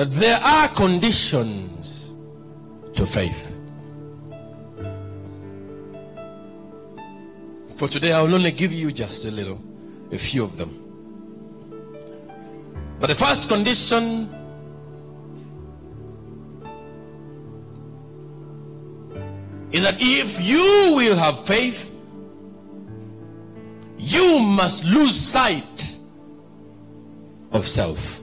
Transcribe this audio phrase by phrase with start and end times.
[0.00, 2.14] that there are conditions
[2.94, 3.54] to faith.
[7.76, 9.62] For today, I will only give you just a little,
[10.10, 10.70] a few of them.
[12.98, 14.34] But the first condition
[19.70, 21.94] is that if you will have faith,
[23.98, 25.98] you must lose sight
[27.52, 28.19] of self.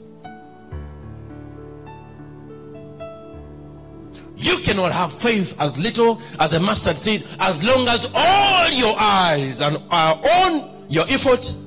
[4.47, 8.96] You cannot have faith as little as a mustard seed as long as all your
[8.97, 10.15] eyes and are
[10.46, 11.57] on your efforts,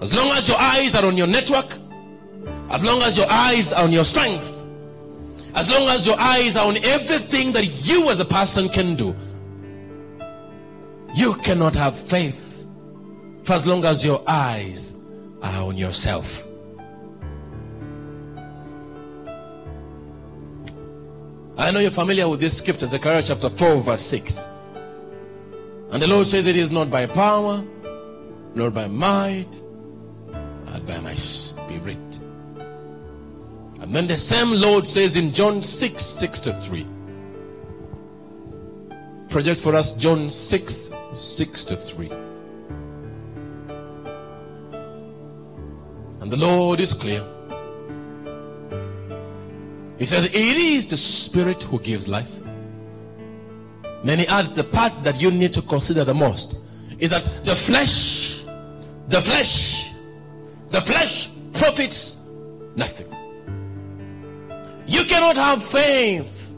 [0.00, 1.76] as long as your eyes are on your network,
[2.70, 4.64] as long as your eyes are on your strength,
[5.54, 9.14] as long as your eyes are on everything that you as a person can do,
[11.14, 12.66] you cannot have faith
[13.42, 14.94] for as long as your eyes
[15.42, 16.42] are on yourself.
[21.56, 24.48] I know you're familiar with this scripture, Zechariah chapter 4, verse 6.
[25.90, 27.64] And the Lord says, It is not by power,
[28.54, 29.62] nor by might,
[30.64, 31.98] but by my spirit.
[33.80, 36.86] And then the same Lord says in John 6 6 to 3.
[39.28, 42.10] Project for us John 6 6 to 3.
[46.20, 47.22] And the Lord is clear.
[50.04, 52.42] He says, It is the Spirit who gives life.
[54.02, 56.58] Then he adds the part that you need to consider the most
[56.98, 58.44] is that the flesh,
[59.08, 59.94] the flesh,
[60.68, 62.18] the flesh profits
[62.76, 63.06] nothing.
[64.86, 66.54] You cannot have faith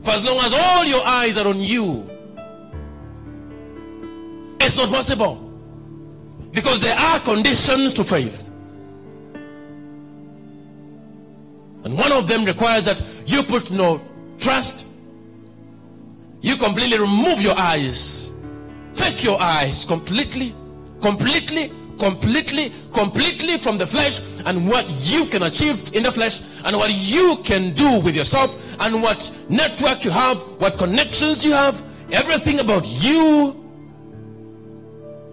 [0.00, 2.08] for as long as all your eyes are on you.
[4.58, 5.36] It's not possible.
[6.50, 8.45] Because there are conditions to faith.
[11.86, 14.00] And one of them requires that you put no
[14.40, 14.88] trust.
[16.40, 18.32] You completely remove your eyes.
[18.92, 20.52] Take your eyes completely,
[21.00, 26.74] completely, completely, completely from the flesh and what you can achieve in the flesh and
[26.74, 31.84] what you can do with yourself and what network you have, what connections you have,
[32.10, 33.52] everything about you.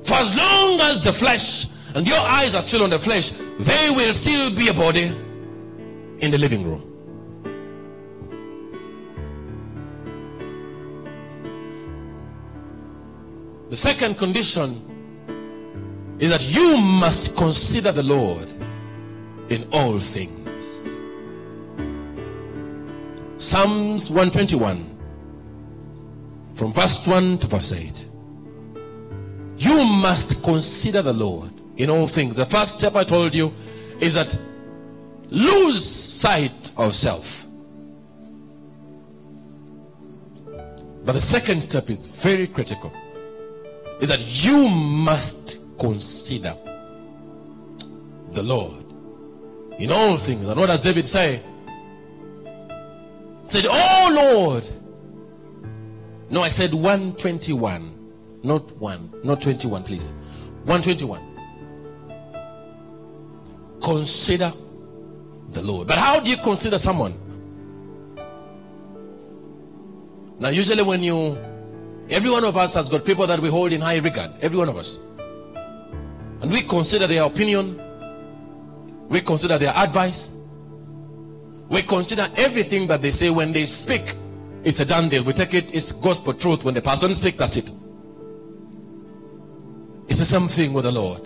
[0.03, 1.65] For as long as the flesh
[1.95, 5.11] and your eyes are still on the flesh, they will still be a body
[6.23, 6.81] in the living room.
[13.69, 18.49] The second condition is that you must consider the Lord
[19.49, 20.87] in all things.
[23.35, 24.97] Psalms 121,
[26.53, 28.07] from verse 1 to verse 8.
[29.57, 32.37] You must consider the Lord in all things.
[32.37, 33.51] The first step I told you
[33.99, 34.37] is that
[35.33, 37.47] lose sight of self.
[41.03, 42.93] But the second step is very critical
[43.99, 46.55] is that you must consider
[48.31, 48.85] the Lord
[49.79, 50.47] in all things.
[50.47, 51.41] And what does David say?
[53.43, 54.63] He said, Oh Lord.
[56.29, 58.39] No, I said 121.
[58.43, 59.21] Not 1.
[59.23, 60.13] Not 21, please.
[60.65, 61.21] 121.
[63.81, 64.53] Consider
[65.53, 65.87] the Lord.
[65.87, 67.19] But how do you consider someone?
[70.39, 71.37] Now, usually when you,
[72.09, 74.31] every one of us has got people that we hold in high regard.
[74.41, 74.97] Every one of us.
[76.41, 77.81] And we consider their opinion.
[79.07, 80.29] We consider their advice.
[81.69, 84.15] We consider everything that they say when they speak.
[84.63, 85.23] It's a done deal.
[85.23, 86.65] We take it, it's gospel truth.
[86.65, 87.71] When the person speaks, that's it.
[90.07, 91.21] It's the same thing with the Lord.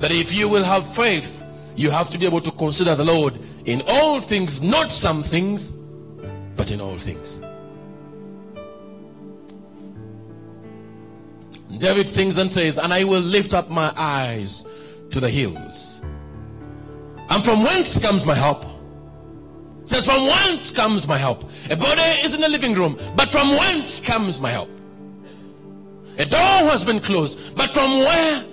[0.00, 1.44] That if you will have faith,
[1.76, 5.70] you have to be able to consider the Lord in all things, not some things,
[6.56, 7.40] but in all things.
[11.78, 14.66] David sings and says, And I will lift up my eyes
[15.10, 16.00] to the hills.
[17.30, 18.64] And from whence comes my help?
[19.84, 21.50] says, From whence comes my help?
[21.70, 24.70] A body is in the living room, but from whence comes my help?
[26.18, 28.44] A door has been closed, but from where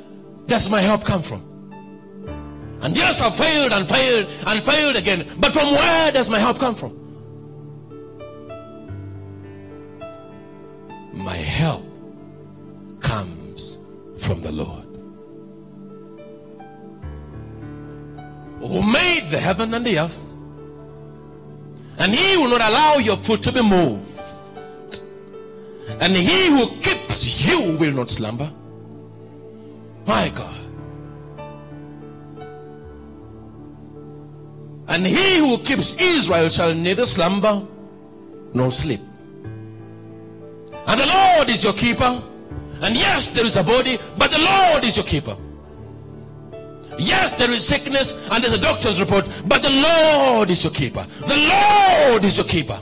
[0.47, 1.48] does my help come from?
[2.81, 6.59] And yes, I've failed and failed and failed again, but from where does my help
[6.59, 6.95] come from?
[11.13, 11.83] My help
[13.01, 13.77] comes
[14.17, 14.85] from the Lord.
[18.59, 20.25] Who made the heaven and the earth.
[21.97, 24.05] And he will not allow your foot to be moved.
[25.99, 28.49] And he who keeps you will not slumber.
[30.05, 30.58] My God.
[34.89, 37.65] And he who keeps Israel shall neither slumber
[38.55, 38.99] nor sleep.
[40.87, 42.23] And the Lord is your keeper.
[42.81, 45.37] And yes, there is a body, but the Lord is your keeper.
[46.97, 51.05] Yes, there is sickness and there's a doctor's report, but the Lord is your keeper.
[51.19, 52.81] The Lord is your keeper.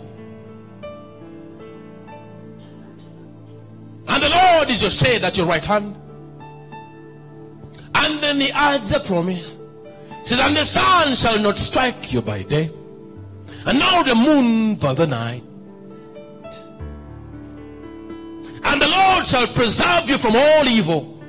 [4.08, 5.96] And the Lord is your shade at your right hand.
[7.96, 9.60] And then he adds a promise.
[10.24, 12.72] Says, And the sun shall not strike you by day,
[13.66, 15.44] and now the moon by the night.
[18.64, 21.22] And the Lord shall preserve you from all evil,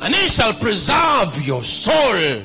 [0.00, 2.42] and he shall preserve your soul.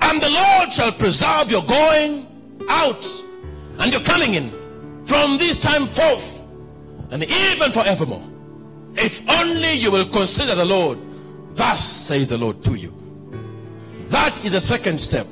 [0.00, 2.26] And the Lord shall preserve your going
[2.68, 3.06] out
[3.78, 4.50] and your coming in
[5.04, 6.46] from this time forth
[7.10, 8.24] and even forevermore.
[8.94, 10.98] If only you will consider the Lord,
[11.56, 12.92] thus says the Lord to you.
[14.08, 15.26] That is the second step,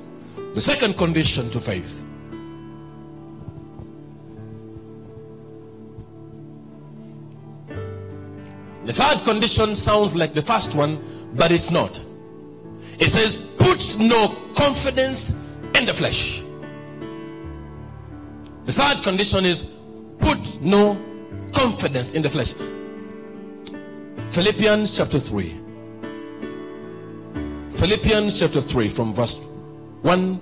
[0.54, 2.04] the second condition to faith.
[8.84, 11.02] The third condition sounds like the first one,
[11.34, 12.02] but it's not.
[12.98, 15.30] It says, Put no confidence
[15.74, 16.42] in the flesh.
[18.66, 19.70] The third condition is,
[20.18, 21.00] Put no
[21.52, 22.54] confidence in the flesh.
[24.30, 25.63] Philippians chapter 3.
[27.76, 29.38] Philippians chapter 3, from verse
[30.02, 30.40] 1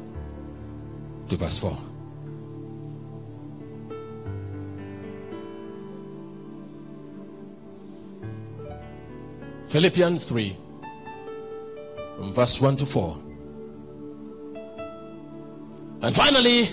[1.29, 1.77] to verse 4.
[9.67, 10.57] Philippians 3,
[12.17, 13.17] from verse 1 to 4.
[16.03, 16.69] And finally,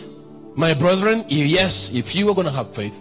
[0.56, 3.00] my brethren, yes, if you are going to have faith,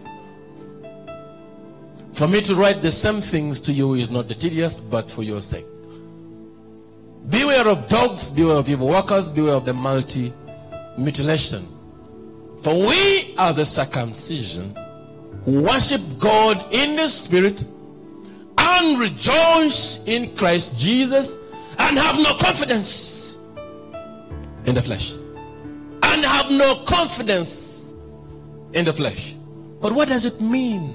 [2.12, 5.22] for me to write the same things to you is not the tedious, but for
[5.22, 5.66] your sake.
[7.28, 10.32] Beware of dogs, beware of evil workers, beware of the multi
[10.96, 11.66] mutilation.
[12.62, 14.74] For we are the circumcision
[15.44, 17.64] who worship God in the spirit
[18.56, 21.36] and rejoice in Christ Jesus
[21.78, 23.38] and have no confidence
[24.64, 25.12] in the flesh.
[26.02, 27.92] And have no confidence
[28.72, 29.36] in the flesh.
[29.80, 30.94] But what does it mean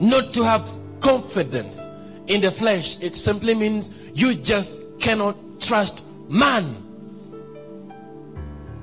[0.00, 1.86] not to have confidence
[2.28, 2.96] in the flesh?
[3.00, 6.76] It simply means you just cannot trust man.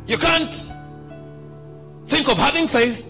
[0.06, 0.54] You can't
[2.06, 3.07] think of having faith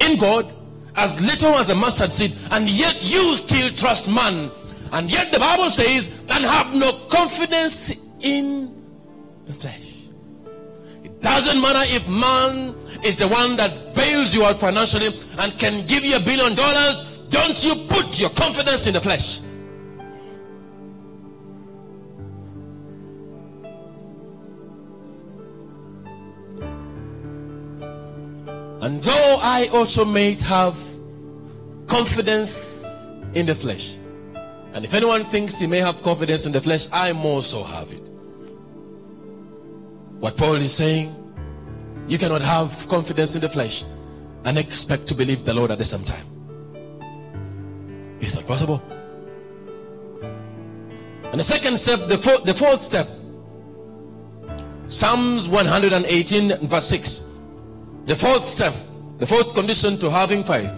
[0.00, 0.54] in God
[0.96, 4.50] as little as a mustard seed, and yet you still trust man.
[4.92, 8.74] And yet the Bible says, and have no confidence in
[9.46, 9.94] the flesh.
[11.04, 12.74] It doesn't matter if man
[13.04, 17.18] is the one that bails you out financially and can give you a billion dollars,
[17.28, 19.40] don't you put your confidence in the flesh.
[28.80, 30.74] And though I also may have
[31.86, 32.86] confidence
[33.34, 33.98] in the flesh,
[34.72, 38.02] and if anyone thinks he may have confidence in the flesh, I also have it.
[40.18, 41.14] What Paul is saying,
[42.06, 43.84] you cannot have confidence in the flesh
[44.44, 46.26] and expect to believe the Lord at the same time.
[48.20, 48.82] It's not possible.
[51.30, 53.08] And the second step, the fourth, the fourth step,
[54.88, 57.24] Psalms 118, verse 6.
[58.10, 58.74] The fourth step,
[59.18, 60.72] the fourth condition to having faith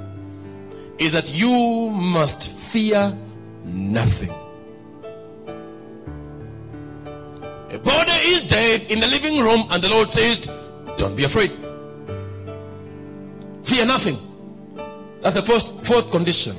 [0.99, 3.19] is that you must fear
[3.65, 4.29] nothing.
[7.71, 10.41] A body is dead in the living room, and the Lord says,
[10.99, 11.53] Don't be afraid.
[13.63, 14.19] Fear nothing.
[15.23, 16.55] That's the first fourth condition.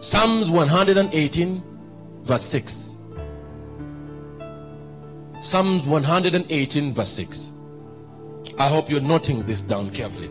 [0.00, 1.62] Psalms 118,
[2.24, 2.94] verse 6.
[5.40, 7.52] Psalms 118, verse 6.
[8.58, 10.30] I hope you're noting this down carefully.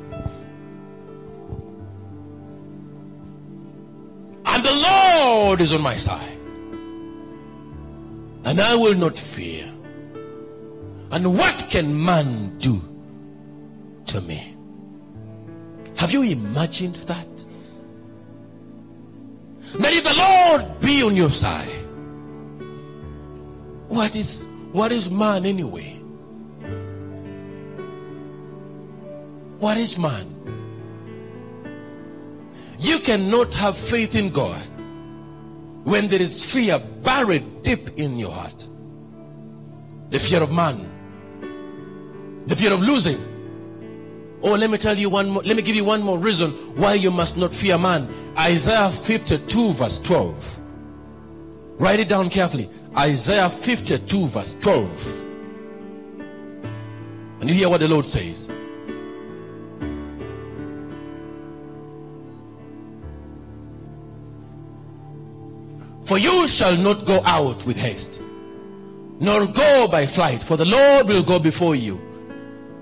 [4.45, 6.37] And the Lord is on my side.
[8.43, 9.65] And I will not fear.
[11.11, 12.81] And what can man do
[14.07, 14.55] to me?
[15.97, 17.27] Have you imagined that?
[19.79, 21.67] That if the Lord be on your side,
[23.89, 25.96] what is what is man anyway?
[29.59, 30.33] What is man?
[32.79, 34.61] You cannot have faith in God
[35.83, 38.67] when there is fear buried deep in your heart.
[40.09, 40.91] The fear of man,
[42.45, 43.17] the fear of losing.
[44.43, 46.93] Oh, let me tell you one more, let me give you one more reason why
[46.93, 48.07] you must not fear man.
[48.37, 50.61] Isaiah 52, verse 12.
[51.79, 52.69] Write it down carefully.
[52.95, 55.23] Isaiah 52, verse 12.
[57.39, 58.49] And you hear what the Lord says.
[66.07, 68.21] For you shall not go out with haste,
[69.19, 71.99] nor go by flight, for the Lord will go before you,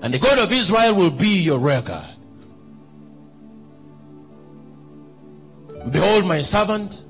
[0.00, 2.06] and the God of Israel will be your rear guard.
[5.90, 7.04] Behold, my servant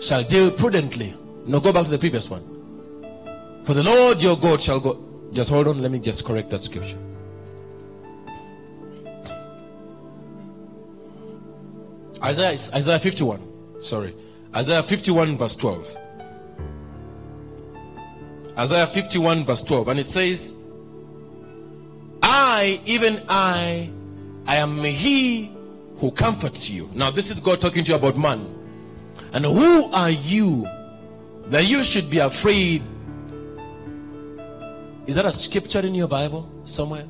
[0.00, 1.14] shall deal prudently.
[1.46, 2.42] Now go back to the previous one.
[3.64, 4.98] For the Lord your God shall go.
[5.34, 6.98] Just hold on, let me just correct that scripture.
[12.22, 13.82] Isaiah, Isaiah 51.
[13.82, 14.14] Sorry.
[14.54, 15.96] Isaiah 51, verse 12.
[18.56, 19.88] Isaiah 51, verse 12.
[19.88, 20.52] And it says,
[22.22, 23.90] I, even I,
[24.46, 25.52] I am he
[25.98, 26.88] who comforts you.
[26.94, 28.46] Now, this is God talking to you about man.
[29.32, 30.68] And who are you
[31.46, 32.82] that you should be afraid?
[35.06, 37.06] Is that a scripture in your Bible somewhere?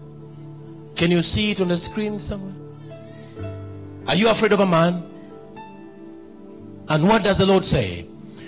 [0.96, 2.54] Can you see it on the screen somewhere?
[4.08, 5.13] Are you afraid of a man?
[6.88, 8.06] And what does the Lord say?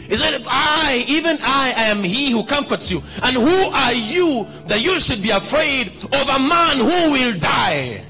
[0.09, 3.03] He said, If I, even I, am he who comforts you.
[3.23, 8.03] And who are you that you should be afraid of a man who will die?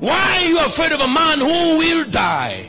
[0.00, 2.66] Why are you afraid of a man who will die?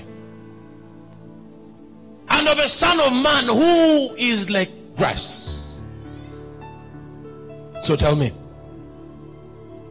[2.30, 5.84] And of a son of man who is like grass?
[7.84, 8.32] So tell me,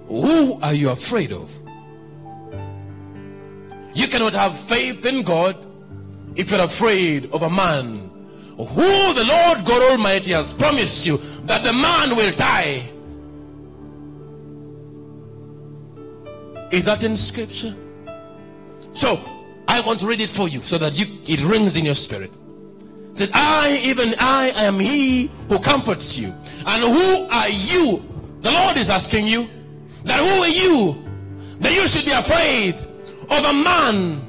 [0.08, 1.55] who are you afraid of?
[3.96, 5.56] You cannot have faith in God
[6.34, 8.10] if you're afraid of a man
[8.58, 12.90] who the Lord God Almighty has promised you that the man will die.
[16.70, 17.74] Is that in scripture?
[18.92, 19.18] So
[19.66, 22.30] I want to read it for you so that you it rings in your spirit.
[23.12, 26.34] It said, I, even I, I am he who comforts you.
[26.66, 28.04] And who are you?
[28.42, 29.48] The Lord is asking you
[30.04, 31.02] that who are you
[31.60, 32.85] that you should be afraid
[33.30, 34.20] of a man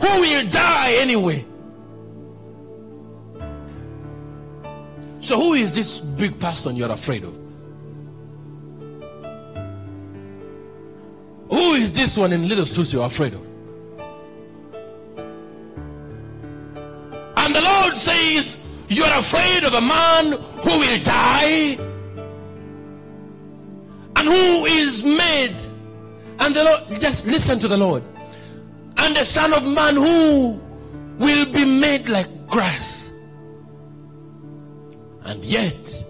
[0.00, 1.44] who will die anyway.
[5.20, 7.34] So, who is this big person you're afraid of?
[11.50, 13.44] Who is this one in Little suits you're afraid of?
[17.38, 21.76] And the Lord says, You're afraid of a man who will die
[24.16, 25.56] and who is made.
[26.38, 28.02] And the Lord, just listen to the Lord.
[28.98, 30.60] And the Son of Man who
[31.18, 33.10] will be made like grass.
[35.24, 36.04] And yet,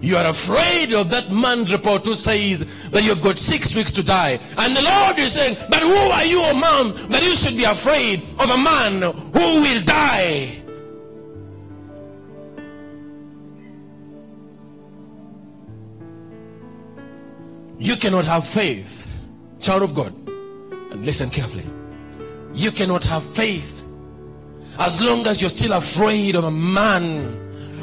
[0.00, 4.02] you are afraid of that man's report who says that you've got six weeks to
[4.02, 4.38] die.
[4.58, 7.64] And the Lord is saying, But who are you, a man, that you should be
[7.64, 10.60] afraid of a man who will die?
[17.78, 19.10] You cannot have faith,
[19.58, 20.14] child of God.
[20.92, 21.64] And listen carefully.
[22.54, 23.86] You cannot have faith
[24.78, 27.40] as long as you're still afraid of a man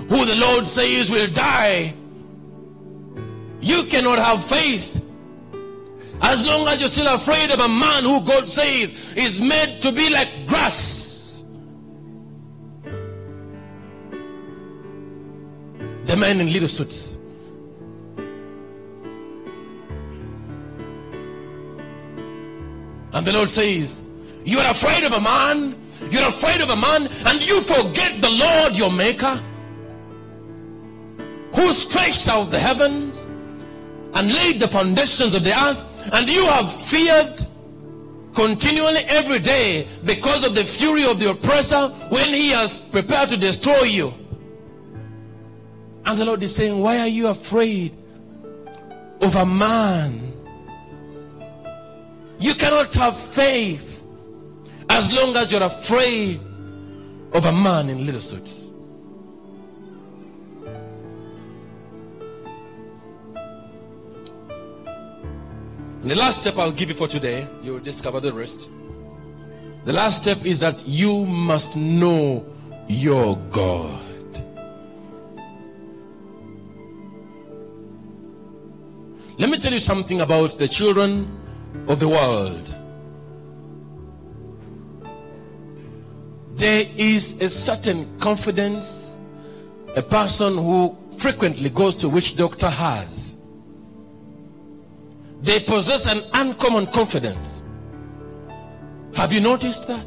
[0.10, 1.94] who the Lord says will die.
[3.60, 5.02] You cannot have faith
[6.22, 9.92] as long as you're still afraid of a man who God says is made to
[9.92, 11.44] be like grass.
[16.06, 17.18] The man in little suits.
[23.14, 24.02] And the Lord says,
[24.44, 25.76] You are afraid of a man,
[26.10, 29.40] you're afraid of a man, and you forget the Lord your Maker,
[31.56, 33.28] who stretched out the heavens
[34.14, 35.84] and laid the foundations of the earth,
[36.14, 37.40] and you have feared
[38.34, 43.38] continually every day because of the fury of the oppressor when he has prepared to
[43.38, 44.14] destroy you.
[46.06, 47.96] And the Lord is saying, Why are you afraid
[49.22, 50.34] of a man?
[52.40, 53.91] You cannot have faith
[54.92, 56.40] as long as you're afraid
[57.34, 58.68] of a man in little suits.
[66.02, 68.70] And the last step I'll give you for today, you'll discover the rest.
[69.86, 72.46] The last step is that you must know
[72.88, 74.00] your God.
[79.38, 81.32] Let me tell you something about the children
[81.88, 82.76] of the world.
[86.62, 89.16] There is a certain confidence
[89.96, 93.36] a person who frequently goes to witch doctor has.
[95.42, 97.64] They possess an uncommon confidence.
[99.16, 100.06] Have you noticed that?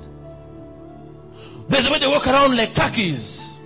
[1.66, 3.58] There's a way they walk around like turkeys.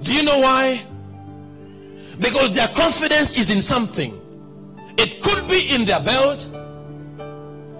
[0.00, 0.80] Do you know why?
[2.20, 4.20] Because their confidence is in something.
[4.96, 6.48] It could be in their belt.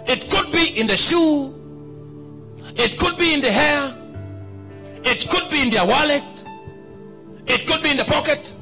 [0.09, 1.51] It could be in the shoe.
[2.76, 3.95] It could be in the hair.
[5.05, 6.23] It could be in their wallet.
[7.47, 8.55] It could be in the pocket.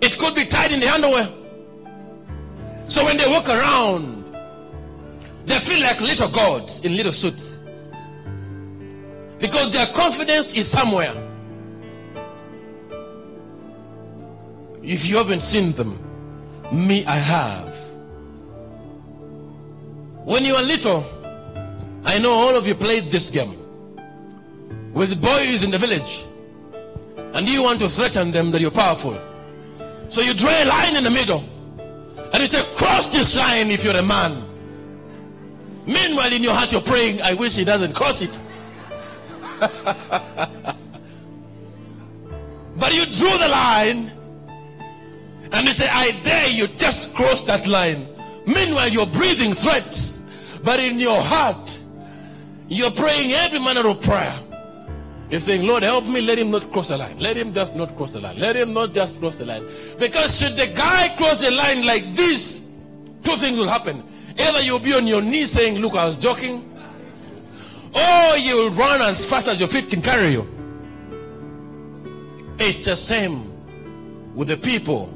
[0.00, 1.28] It could be tied in the underwear.
[2.88, 4.24] So when they walk around,
[5.46, 7.64] they feel like little gods in little suits.
[9.38, 11.14] Because their confidence is somewhere.
[14.82, 15.98] If you haven't seen them,
[16.72, 17.74] me, I have.
[20.24, 21.04] When you were little,
[22.04, 23.58] I know all of you played this game
[24.92, 26.24] with boys in the village,
[27.34, 29.18] and you want to threaten them that you're powerful.
[30.08, 31.44] So you draw a line in the middle,
[32.32, 34.44] and you say, Cross this line if you're a man.
[35.86, 38.40] Meanwhile, in your heart, you're praying, I wish he doesn't cross it.
[39.60, 40.76] but
[42.92, 44.12] you drew the line,
[45.52, 48.08] and you say, I dare you just cross that line.
[48.46, 50.18] Meanwhile, you're breathing threats,
[50.62, 51.78] but in your heart,
[52.68, 54.34] you're praying every manner of prayer.
[55.30, 56.20] You're saying, Lord, help me.
[56.20, 57.18] Let him not cross the line.
[57.18, 58.38] Let him just not cross the line.
[58.38, 59.66] Let him not just cross the line.
[59.98, 62.62] Because should the guy cross the line like this,
[63.22, 64.02] two things will happen.
[64.38, 66.68] Either you'll be on your knees saying, Look, I was joking,
[67.94, 70.46] or you will run as fast as your feet can carry you.
[72.58, 73.52] It's the same
[74.34, 75.12] with the people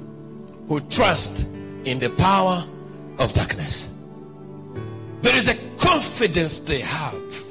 [0.69, 1.47] who trust
[1.85, 2.65] in the power
[3.19, 3.91] of darkness.
[5.27, 7.45] There is a confidence they have.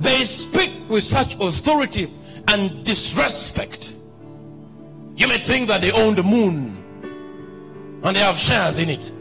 [0.00, 2.12] They speak with such authority
[2.48, 3.94] and disrespect.
[5.14, 6.82] You may think that they own the moon
[8.02, 9.12] and they have shares in it.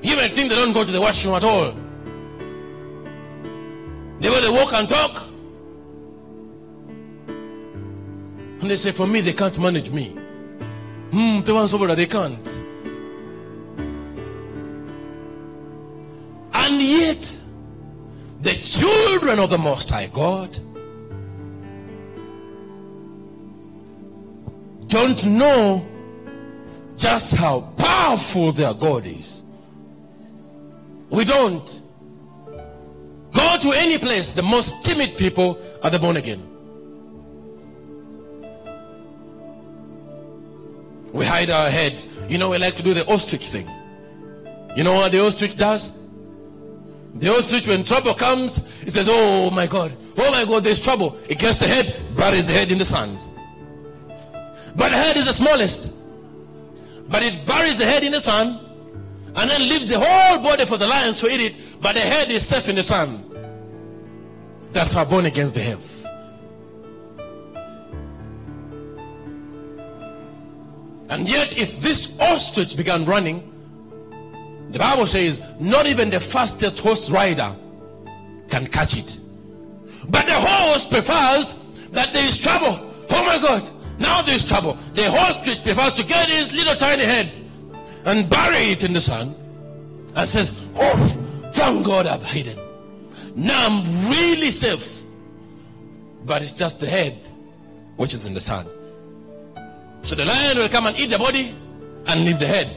[0.00, 1.72] You may think they don't go to the washroom at all.
[4.20, 5.24] They go, they walk and talk.
[7.26, 10.10] And they say, for me, they can't manage me.
[11.10, 12.63] Hmm, the ones over there, they can't.
[16.64, 17.38] And yet,
[18.40, 20.58] the children of the Most High God
[24.86, 25.86] don't know
[26.96, 29.44] just how powerful their God is.
[31.10, 31.82] We don't.
[33.34, 36.48] Go to any place, the most timid people are the born again.
[41.12, 42.08] We hide our heads.
[42.26, 43.68] You know, we like to do the ostrich thing.
[44.74, 45.92] You know what the ostrich does?
[47.14, 51.16] The ostrich, when trouble comes, it says, Oh my God, oh my God, there's trouble.
[51.28, 53.18] It gets the head, buries the head in the sand.
[54.76, 55.92] But the head is the smallest.
[57.08, 58.58] But it buries the head in the sand
[59.36, 61.80] and then leaves the whole body for the lions to eat it.
[61.80, 63.24] But the head is safe in the sand.
[64.72, 65.90] That's how born against behave.
[71.10, 73.53] And yet, if this ostrich began running,
[74.70, 77.54] the Bible says, not even the fastest horse rider
[78.48, 79.18] can catch it.
[80.08, 81.56] But the horse prefers
[81.92, 82.92] that there is trouble.
[83.10, 84.76] Oh my God, now there is trouble.
[84.94, 87.30] The horse prefers to get his little tiny head
[88.04, 89.34] and bury it in the sand
[90.16, 92.58] and says, Oh, thank God I've hidden.
[93.34, 95.02] Now I'm really safe.
[96.24, 97.30] But it's just the head
[97.96, 98.68] which is in the sand.
[100.02, 101.54] So the lion will come and eat the body
[102.06, 102.76] and leave the head.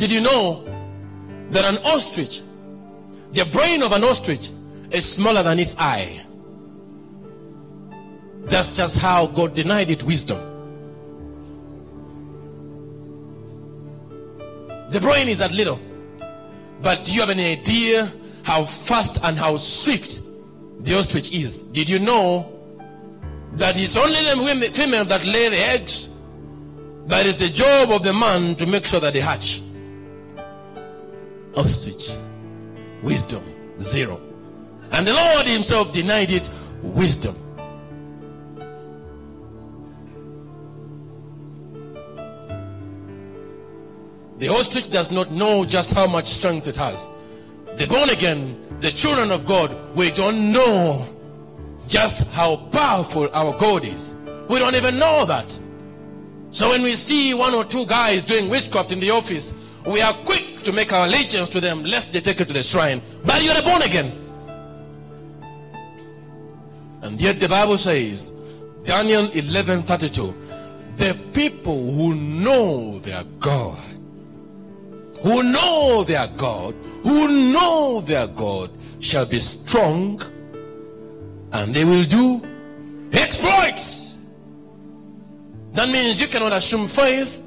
[0.00, 0.64] Did you know
[1.50, 2.40] that an ostrich,
[3.32, 4.48] the brain of an ostrich,
[4.90, 6.24] is smaller than its eye?
[8.44, 10.38] That's just how God denied it wisdom.
[14.88, 15.78] The brain is that little.
[16.80, 18.10] But do you have any idea
[18.42, 20.22] how fast and how swift
[20.82, 21.64] the ostrich is?
[21.64, 22.50] Did you know
[23.52, 26.08] that it's only the women, female that lay the eggs?
[27.06, 29.60] But it's the job of the man to make sure that they hatch.
[31.54, 32.10] Ostrich.
[33.02, 33.42] Wisdom.
[33.78, 34.20] Zero.
[34.92, 36.50] And the Lord Himself denied it
[36.82, 37.36] wisdom.
[44.40, 47.10] The ostrich does not know just how much strength it has.
[47.76, 51.06] The born again, the children of God, we don't know
[51.86, 54.16] just how powerful our God is.
[54.48, 55.60] We don't even know that.
[56.52, 59.52] So when we see one or two guys doing witchcraft in the office,
[59.84, 62.62] we are quick to make our allegiance to them lest they take it to the
[62.62, 63.02] shrine.
[63.24, 64.12] But you're born again.
[67.02, 68.32] And yet the Bible says,
[68.84, 70.34] Daniel 11 32,
[70.96, 73.78] the people who know their God
[75.22, 78.70] who know their God, who know their God,
[79.00, 80.20] shall be strong
[81.52, 82.42] and they will do
[83.12, 84.16] exploits.
[85.72, 87.42] That means you cannot assume faith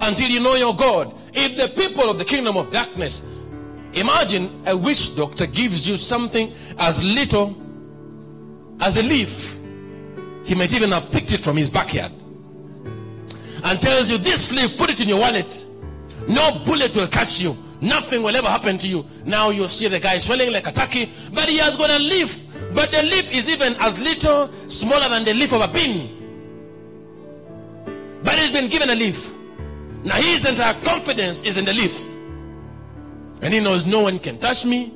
[0.00, 1.14] until you know your God.
[1.32, 3.24] If the people of the kingdom of darkness,
[3.92, 7.56] imagine a witch doctor gives you something as little
[8.80, 9.58] as a leaf,
[10.44, 12.12] he might even have picked it from his backyard
[13.64, 15.66] and tells you this leaf, put it in your wallet.
[16.28, 17.56] No bullet will catch you.
[17.80, 19.06] Nothing will ever happen to you.
[19.24, 22.44] Now you see the guy swelling like a turkey, but he has got a leaf.
[22.74, 26.16] But the leaf is even as little smaller than the leaf of a pin.
[28.22, 29.32] But he's been given a leaf.
[30.02, 32.06] Now his entire confidence is in the leaf.
[33.42, 34.94] And he knows no one can touch me.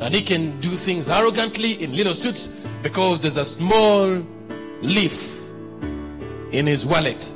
[0.00, 2.48] And he can do things arrogantly in little suits
[2.82, 4.24] because there's a small
[4.80, 5.40] leaf
[6.50, 7.32] in his wallet.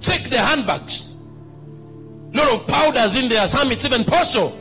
[0.00, 1.16] Check the handbags.
[2.32, 3.46] Lot of powders in there.
[3.46, 4.56] Some it's even partial.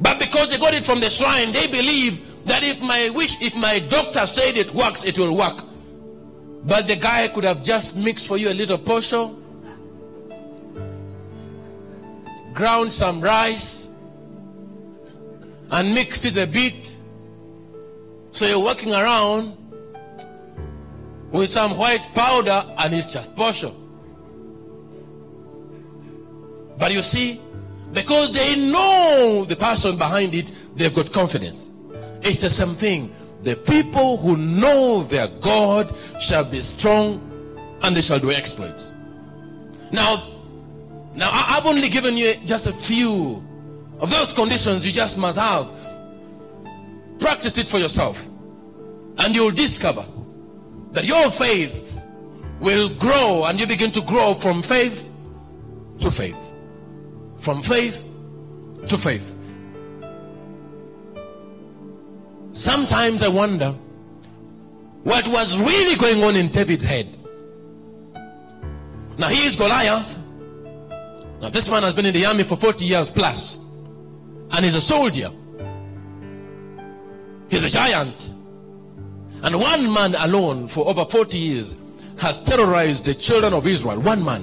[0.00, 3.54] But because they got it from the shrine, they believe that if my wish, if
[3.54, 5.64] my doctor said it works, it will work.
[6.64, 9.36] But the guy could have just mixed for you a little portion,
[12.52, 13.88] ground some rice,
[15.70, 16.96] and mixed it a bit.
[18.32, 19.56] So you're walking around
[21.30, 23.74] with some white powder and it's just partial.
[26.78, 27.40] But you see,
[27.92, 31.70] because they know the person behind it, they've got confidence.
[32.22, 33.12] It's the same thing.
[33.42, 37.26] The people who know their God shall be strong
[37.82, 38.92] and they shall do exploits.
[39.90, 40.28] Now,
[41.14, 43.44] now I've only given you just a few
[43.98, 45.70] of those conditions you just must have.
[47.18, 48.28] Practice it for yourself,
[49.18, 50.06] and you'll discover
[50.92, 52.00] that your faith
[52.60, 55.12] will grow and you begin to grow from faith
[55.98, 56.52] to faith.
[57.38, 58.06] From faith
[58.86, 59.34] to faith.
[62.52, 63.74] Sometimes I wonder
[65.04, 67.16] what was really going on in David's head.
[69.18, 70.18] Now he is Goliath.
[71.40, 73.12] Now this man has been in the army for 40 years.
[74.52, 75.30] And he's a soldier.
[77.48, 78.32] He's a giant.
[79.42, 81.76] And one man alone for over 40 years
[82.18, 84.00] has terrorized the children of Israel.
[84.00, 84.42] One man.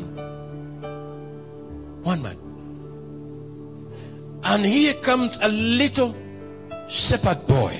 [2.03, 2.37] One man.
[4.43, 6.15] And here comes a little
[6.87, 7.75] shepherd boy.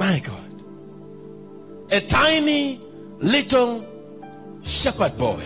[0.00, 0.64] My God.
[1.90, 2.80] A tiny
[3.18, 3.86] little
[4.62, 5.42] shepherd boy.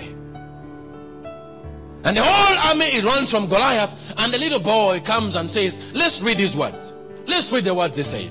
[2.04, 6.20] And the whole army runs from Goliath, and the little boy comes and says, Let's
[6.20, 6.92] read these words.
[7.26, 8.30] Let's read the words they say.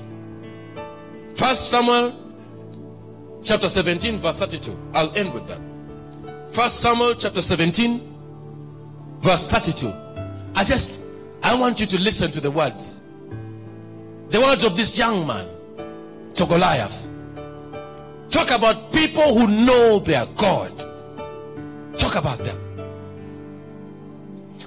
[1.34, 2.16] First Samuel
[3.42, 4.78] chapter 17, verse 32.
[4.94, 5.60] I'll end with that.
[6.50, 8.00] First Samuel chapter 17,
[9.18, 9.92] verse 32.
[10.54, 10.98] I just
[11.42, 13.02] I want you to listen to the words.
[14.30, 15.53] The words of this young man
[16.34, 17.08] to Goliath.
[18.30, 20.76] Talk about people who know their God.
[21.96, 22.58] Talk about them.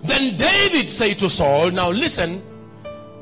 [0.03, 2.41] Then David said to Saul, Now listen,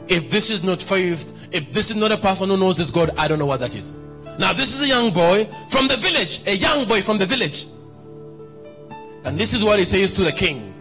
[0.08, 3.12] if this is not faith, if this is not a person who knows this God,
[3.18, 3.96] I don't know what that is.
[4.38, 7.68] Now, this is a young boy from the village, a young boy from the village.
[9.24, 10.74] And this is what he says to the king.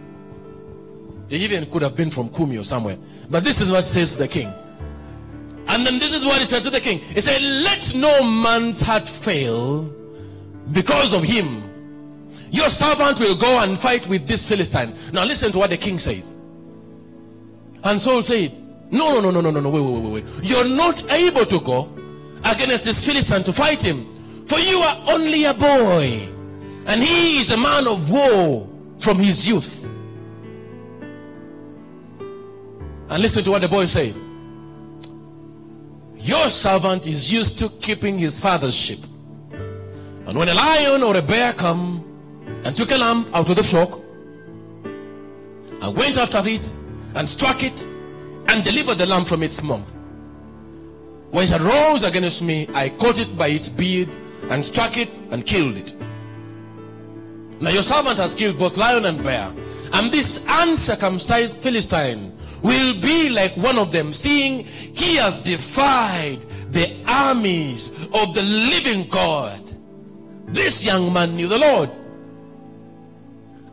[1.29, 2.97] He even could have been from Kumi or somewhere.
[3.29, 4.53] But this is what says to the king.
[5.75, 6.99] And then this is what he said to the king.
[6.99, 9.83] He said, Let no man's heart fail
[10.71, 11.69] because of him.
[12.49, 14.95] Your servant will go and fight with this Philistine.
[15.11, 16.33] Now listen to what the king says.
[17.83, 18.53] And Saul said,
[18.89, 20.45] No, no, no, no, no, no, no, wait, wait, wait, wait.
[20.45, 21.93] You're not able to go
[22.45, 24.45] against this Philistine to fight him.
[24.45, 26.25] For you are only a boy.
[26.85, 29.83] And he is a man of war from his youth.
[33.09, 34.15] And listen to what the boy said.
[36.17, 38.99] Your servant is used to keeping his father's sheep.
[40.25, 42.03] And when a lion or a bear come
[42.63, 43.99] and took a lamb out of the flock
[45.81, 46.73] and went after it
[47.13, 47.85] and struck it
[48.47, 49.91] and delivered the lamb from its mouth.
[51.31, 54.09] When it rose against me, I caught it by its beard
[54.49, 55.95] and struck it and killed it.
[57.59, 59.53] Now your servant has killed both lion and bear.
[59.93, 66.39] And this uncircumcised Philistine will be like one of them, seeing he has defied
[66.71, 69.61] the armies of the living God.
[70.47, 71.91] This young man knew the Lord.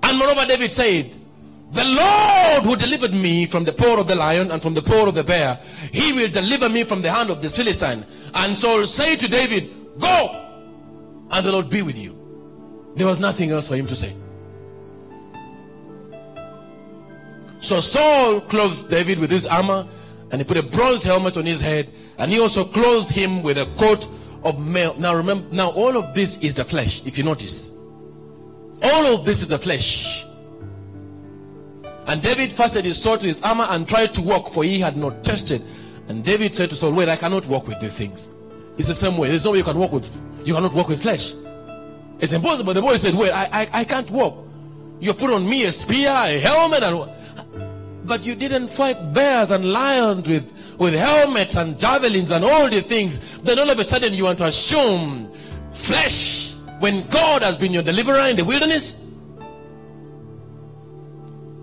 [0.02, 1.16] And moreover, David said,
[1.70, 5.06] The Lord who delivered me from the paw of the lion and from the paw
[5.06, 5.58] of the bear,
[5.90, 8.04] he will deliver me from the hand of this Philistine.
[8.34, 10.38] And Saul said to David, Go,
[11.30, 12.18] and the Lord be with you.
[12.94, 14.14] There was nothing else for him to say.
[17.62, 19.86] So Saul clothed David with his armor,
[20.32, 23.56] and he put a bronze helmet on his head, and he also clothed him with
[23.56, 24.08] a coat
[24.42, 24.96] of mail.
[24.98, 27.70] Now remember, now all of this is the flesh, if you notice.
[28.82, 30.26] All of this is the flesh.
[32.08, 34.96] And David fastened his sword to his armor and tried to walk, for he had
[34.96, 35.62] not tested.
[36.08, 38.32] And David said to Saul, Wait, I cannot walk with these things.
[38.76, 39.28] It's the same way.
[39.28, 41.34] There's no way you can walk with you cannot walk with flesh.
[42.18, 42.74] It's impossible.
[42.74, 44.48] The boy said, Wait, I, I, I can't walk.
[44.98, 47.08] You put on me a spear, a helmet, and
[48.04, 52.80] but you didn't fight bears and lions with, with helmets and javelins and all the
[52.80, 53.38] things.
[53.38, 55.32] Then all of a sudden you want to assume
[55.70, 58.96] flesh when God has been your deliverer in the wilderness?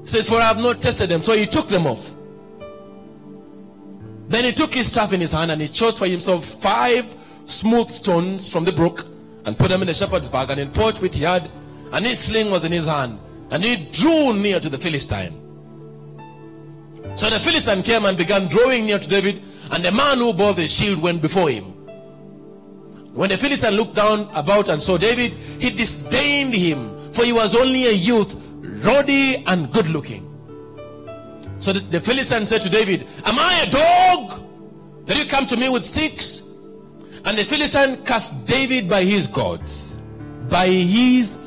[0.04, 1.22] Says, For I have not tested them.
[1.22, 2.16] So he took them off.
[4.30, 7.90] Then he took his staff in his hand and he chose for himself five smooth
[7.90, 9.08] stones from the brook
[9.46, 11.50] and put them in the shepherd's bag and in porch which he had,
[11.92, 13.20] and his sling was in his hand.
[13.52, 15.49] And he drew near to the Philistine.
[17.20, 20.54] So the Philistine came and began drawing near to David, and the man who bore
[20.54, 21.66] the shield went before him.
[23.14, 27.56] When the Philistine looked down about and saw David, he disdained him, for he was
[27.56, 28.34] only a youth,
[28.86, 30.26] ruddy and good looking.
[31.58, 35.58] So the, the Philistine said to David, Am I a dog that you come to
[35.58, 36.44] me with sticks?
[37.26, 40.00] And the Philistine cast David by his gods.
[40.48, 41.38] By his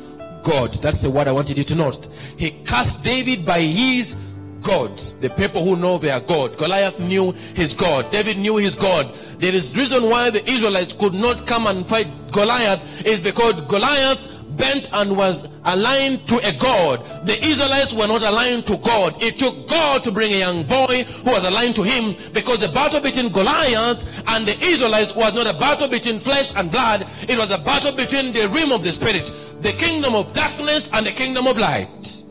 [0.43, 0.79] gods.
[0.79, 2.09] That's the word I wanted you to note.
[2.37, 4.15] He cast David by his
[4.63, 5.13] gods.
[5.13, 6.57] The people who know their God.
[6.57, 8.09] Goliath knew his God.
[8.11, 9.13] David knew his God.
[9.37, 14.19] There is reason why the Israelites could not come and fight Goliath is because Goliath
[14.57, 17.25] bent and was aligned to a God.
[17.25, 19.21] The Israelites were not aligned to God.
[19.21, 22.69] It took God to bring a young boy who was aligned to him because the
[22.69, 27.07] battle between Goliath and the Israelites was not a battle between flesh and blood.
[27.27, 31.05] It was a battle between the realm of the spirit, the kingdom of darkness and
[31.05, 32.22] the kingdom of light.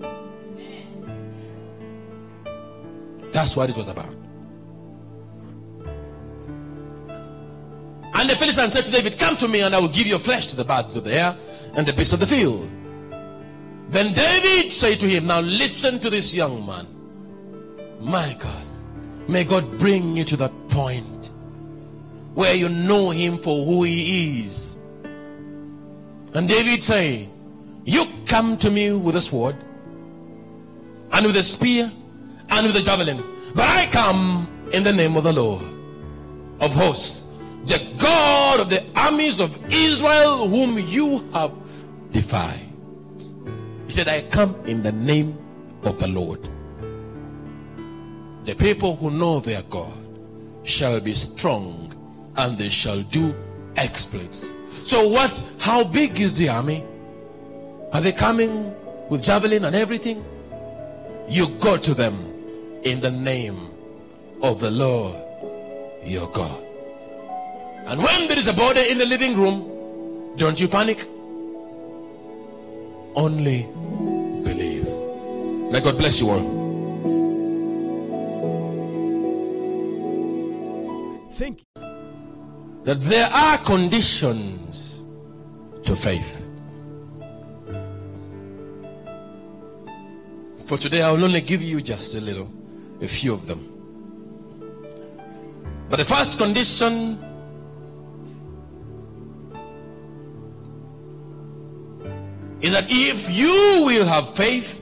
[3.33, 4.15] That's what it was about.
[8.15, 10.47] And the Philistine said to David, Come to me, and I will give your flesh
[10.49, 11.37] to the birds of the air
[11.75, 12.71] and the beasts of the field.
[13.89, 16.87] Then David said to him, Now listen to this young man.
[18.01, 18.65] My God,
[19.29, 21.31] may God bring you to that point
[22.35, 24.77] where you know him for who he is.
[26.35, 27.29] And David said,
[27.85, 29.57] You come to me with a sword
[31.13, 31.91] and with a spear
[32.53, 33.23] and with a javelin,
[33.55, 35.65] but I come in the name of the Lord
[36.61, 37.27] of hosts,
[37.65, 41.53] the God of the armies of Israel, whom you have
[42.13, 42.61] defied.
[43.87, 45.39] He said, I come in the name
[45.83, 46.47] of the Lord.
[48.45, 49.95] The people who know their God
[50.63, 51.95] shall be strong
[52.37, 53.35] and they shall do
[53.77, 54.53] exploits.
[54.85, 55.45] So, what?
[55.59, 56.85] How big is the army?
[57.93, 58.75] Are they coming
[59.09, 60.25] with javelin and everything?
[61.29, 62.32] You go to them
[62.83, 63.71] in the name
[64.43, 65.17] of the Lord
[66.05, 66.63] your God.
[67.87, 71.07] And when there is a body in the living room, don't you panic.
[73.15, 73.69] Only
[74.45, 74.89] believe.
[75.71, 76.63] May God bless you all.
[81.33, 81.65] Think.
[82.85, 85.03] That there are conditions
[85.85, 86.41] to faith.
[90.67, 92.51] For today, I will only give you just a little,
[93.03, 93.69] a few of them.
[95.91, 97.23] But the first condition
[102.63, 104.79] is that if you will have faith,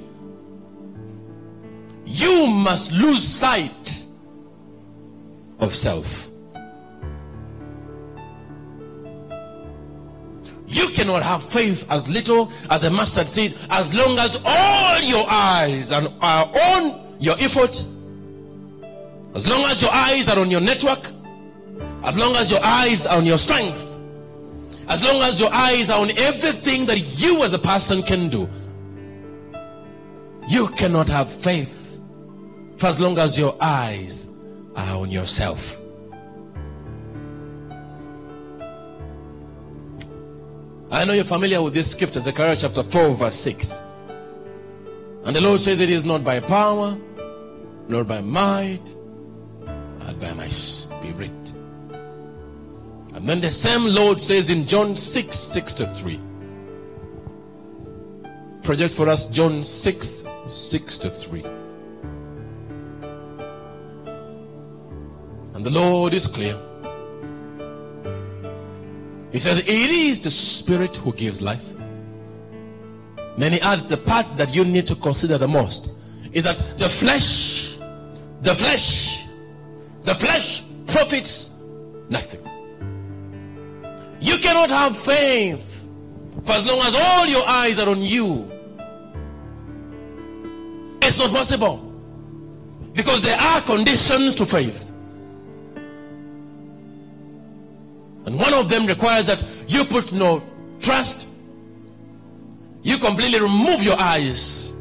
[2.04, 4.06] you must lose sight
[5.58, 6.28] of self.
[10.68, 15.26] You cannot have faith as little as a mustard seed as long as all your
[15.28, 17.89] eyes and are on your efforts,
[19.34, 21.10] as long as your eyes are on your network,
[22.04, 23.86] as long as your eyes are on your strength,
[24.88, 28.48] as long as your eyes are on everything that you as a person can do.
[30.48, 32.00] You cannot have faith
[32.76, 34.28] for as long as your eyes
[34.74, 35.80] are on yourself.
[40.90, 43.80] I know you're familiar with this scripture, Zechariah chapter 4, verse 6.
[45.24, 46.98] And the Lord says, It is not by power,
[47.86, 48.96] nor by might,
[50.00, 51.52] and by my spirit.
[53.12, 56.20] And then the same Lord says in John 6 63.
[58.62, 61.44] Project for us John 6 63.
[65.54, 66.56] And the Lord is clear.
[69.32, 71.76] He says, It is the Spirit who gives life.
[73.36, 75.92] Then he adds the part that you need to consider the most
[76.32, 77.78] is that the flesh,
[78.42, 79.26] the flesh
[80.02, 81.52] the flesh profits
[82.08, 82.40] nothing.
[84.20, 85.88] You cannot have faith
[86.44, 88.50] for as long as all your eyes are on you.
[91.02, 91.78] It's not possible
[92.92, 94.90] because there are conditions to faith.
[98.26, 100.42] And one of them requires that you put no
[100.80, 101.28] trust,
[102.82, 104.74] you completely remove your eyes,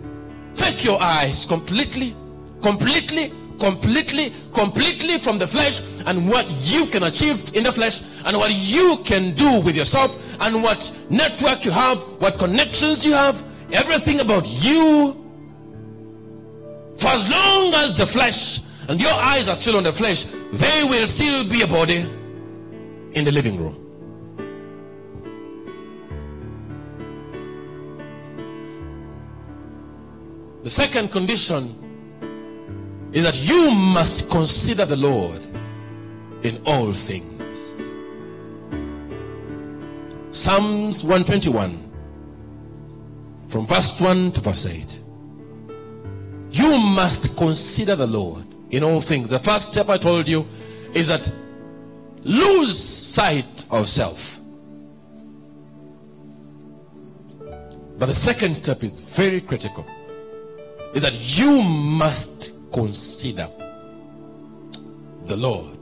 [0.56, 2.16] take your eyes completely,
[2.62, 8.38] completely completely, completely from the flesh and what you can achieve in the flesh and
[8.38, 13.44] what you can do with yourself and what network you have, what connections you have,
[13.72, 15.16] everything about you.
[16.98, 20.84] For as long as the flesh and your eyes are still on the flesh, they
[20.84, 22.06] will still be a body
[23.14, 23.86] in the living room.
[30.64, 31.79] The second condition
[33.12, 35.44] is that you must consider the Lord
[36.44, 37.82] in all things.
[40.30, 41.92] Psalms 121,
[43.48, 45.00] from verse 1 to verse 8.
[46.52, 49.30] You must consider the Lord in all things.
[49.32, 50.48] The first step I told you
[50.94, 51.32] is that
[52.24, 54.40] lose sight of self.
[57.98, 59.86] But the second step is very critical
[60.94, 63.50] is that you must consider
[65.26, 65.78] the Lord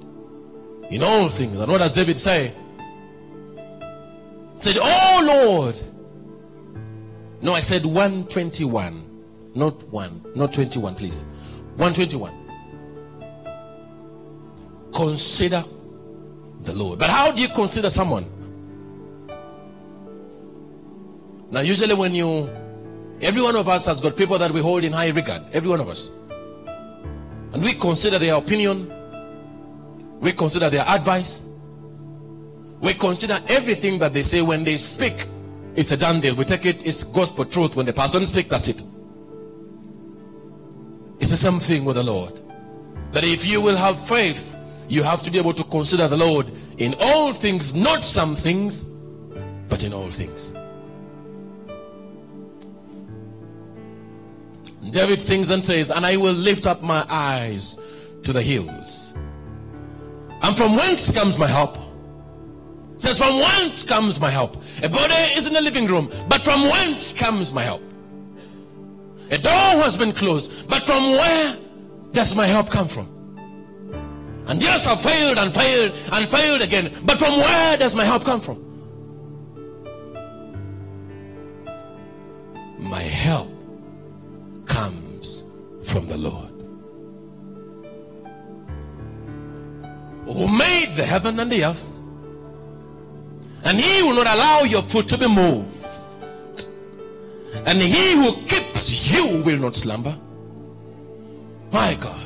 [0.89, 1.60] in all things.
[1.60, 2.54] And what does David say?
[4.56, 5.76] He said, Oh Lord.
[7.39, 11.23] No, I said 121, not one, not 21, please.
[11.76, 12.34] 121.
[14.91, 15.63] Consider
[16.62, 16.97] the Lord.
[16.97, 18.32] But how do you consider someone?
[21.52, 22.50] Now, usually, when you,
[23.21, 25.80] every one of us has got people that we hold in high regard, every one
[25.80, 26.10] of us.
[27.53, 28.91] And we consider their opinion,
[30.19, 31.41] we consider their advice,
[32.79, 35.25] we consider everything that they say when they speak.
[35.75, 36.36] It's a done deal.
[36.36, 37.75] We take it, it's gospel truth.
[37.75, 38.83] When the person speaks, that's it.
[41.19, 42.33] It's the same thing with the Lord.
[43.12, 44.55] That if you will have faith,
[44.88, 48.83] you have to be able to consider the Lord in all things, not some things,
[49.69, 50.53] but in all things.
[54.91, 57.78] David sings and says, And I will lift up my eyes
[58.23, 59.13] to the hills.
[60.41, 61.78] And from whence comes my help?
[62.97, 64.56] Says, From whence comes my help?
[64.84, 67.82] A body is in the living room, but from whence comes my help?
[69.30, 71.58] A door has been closed, but from where
[72.13, 73.13] does my help come from?
[74.47, 78.23] And yes, I've failed and failed and failed again, but from where does my help
[78.23, 78.63] come from?
[82.80, 83.57] My help
[84.67, 85.43] comes
[85.84, 86.51] from the Lord.
[90.25, 92.01] Who made the heaven and the earth,
[93.63, 95.73] and he will not allow your foot to be moved.
[97.65, 100.15] And he who keeps you will not slumber.
[101.71, 102.23] My God.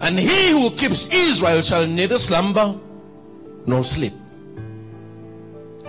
[0.00, 2.78] And he who keeps Israel shall neither slumber
[3.66, 4.12] nor sleep.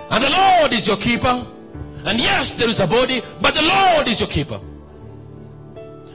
[0.09, 1.45] And the Lord is your keeper.
[2.05, 4.59] And yes, there is a body, but the Lord is your keeper.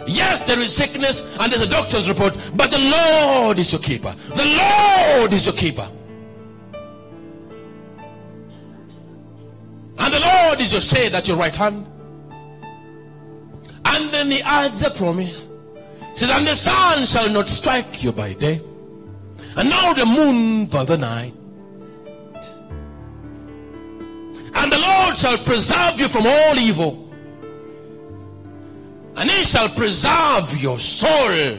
[0.06, 4.14] Yes, there is sickness and there's a doctor's report, but the Lord is your keeper.
[4.28, 5.88] The Lord is your keeper.
[9.98, 11.86] And the Lord is your shade at your right hand.
[13.84, 15.50] And then he adds a promise.
[16.14, 18.60] Says, and the sun shall not strike you by day,
[19.56, 21.34] and now the moon by the night.
[25.10, 27.12] Lord shall preserve you from all evil,
[29.16, 31.58] and He shall preserve your soul.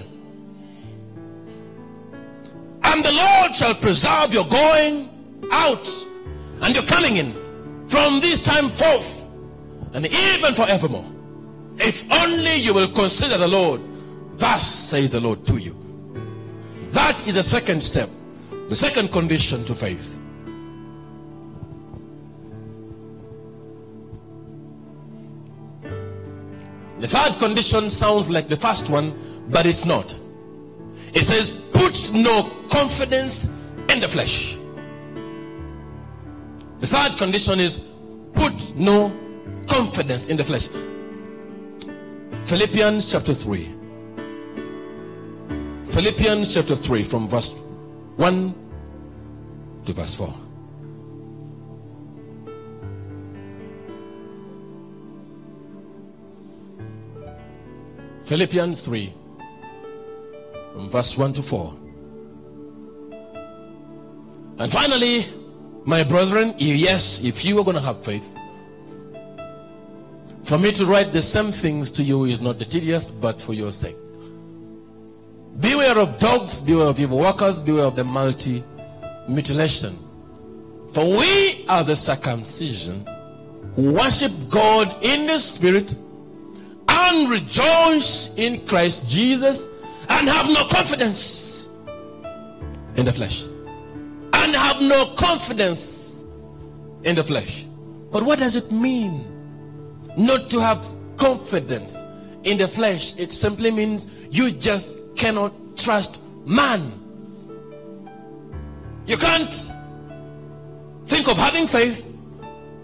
[2.84, 5.10] And the Lord shall preserve your going
[5.52, 5.86] out
[6.62, 7.34] and your coming in
[7.90, 9.30] from this time forth
[9.92, 11.12] and even forevermore.
[11.78, 13.82] If only you will consider the Lord,
[14.38, 15.76] thus says the Lord to you.
[16.92, 18.10] That is the second step,
[18.70, 20.21] the second condition to faith.
[27.02, 29.18] The third condition sounds like the first one,
[29.50, 30.16] but it's not.
[31.16, 33.48] It says, Put no confidence
[33.90, 34.60] in the flesh.
[36.80, 37.80] The third condition is,
[38.34, 39.12] Put no
[39.68, 40.70] confidence in the flesh.
[42.46, 43.68] Philippians chapter 3.
[45.86, 47.60] Philippians chapter 3, from verse
[48.18, 48.56] 1
[49.86, 50.32] to verse 4.
[58.32, 59.14] Philippians 3,
[60.72, 61.74] from verse 1 to 4.
[64.58, 65.26] And finally,
[65.84, 68.26] my brethren, yes, if you are going to have faith,
[70.46, 73.54] for me to write the same things to you is not the tedious, but for
[73.54, 73.98] your sake.
[75.60, 78.64] Beware of dogs, beware of evil workers, beware of the multi
[79.28, 80.00] mutilation.
[80.94, 83.06] For we are the circumcision
[83.76, 85.96] who worship God in the spirit
[87.02, 89.66] and rejoice in Christ Jesus
[90.10, 91.68] and have no confidence
[92.96, 93.44] in the flesh.
[94.34, 96.24] And have no confidence
[97.04, 97.66] in the flesh.
[98.12, 99.26] But what does it mean
[100.18, 100.88] not to have
[101.18, 102.04] confidence
[102.44, 103.14] in the flesh?
[103.18, 106.92] It simply means you just cannot trust man.
[109.06, 109.54] You can't
[111.06, 112.06] think of having faith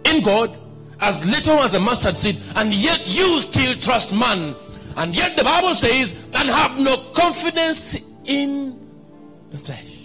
[0.05, 0.57] in God
[0.99, 4.55] as little as a mustard seed, and yet you still trust man.
[4.95, 8.79] And yet the Bible says, and have no confidence in
[9.51, 9.97] the flesh.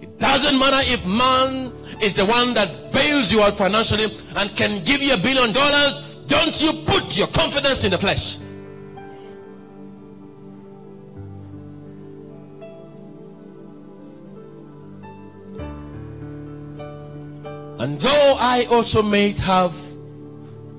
[0.00, 4.82] It doesn't matter if man is the one that bails you out financially and can
[4.82, 8.38] give you a billion dollars, don't you put your confidence in the flesh.
[17.80, 19.74] And though I also may have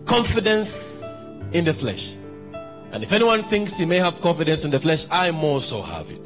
[0.05, 1.03] confidence
[1.51, 2.15] in the flesh,
[2.91, 6.21] and if anyone thinks he may have confidence in the flesh, I also have it.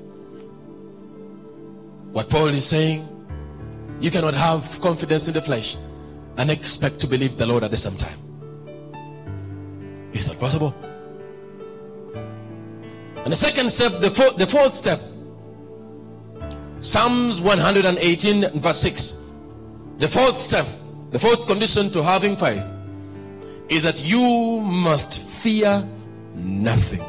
[2.12, 3.08] What Paul is saying,
[4.02, 5.78] you cannot have confidence in the flesh
[6.36, 8.20] and expect to believe the Lord at the same time.
[10.12, 10.76] Is that possible.
[13.24, 15.00] And the second step, the, fourth, the fourth step,
[16.82, 19.20] Psalms 118, verse 6.
[19.98, 20.68] The fourth step,
[21.12, 22.66] the fourth condition to having faith
[23.70, 25.88] is that you must fear
[26.34, 27.02] nothing.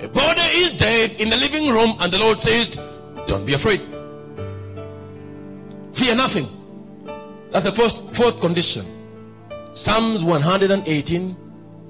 [0.00, 2.80] A body is dead in the living room, and the Lord says,
[3.26, 3.80] Don't be afraid.
[5.92, 6.48] Fear nothing.
[7.50, 8.84] That's the first fourth condition.
[9.72, 11.36] Psalms 118,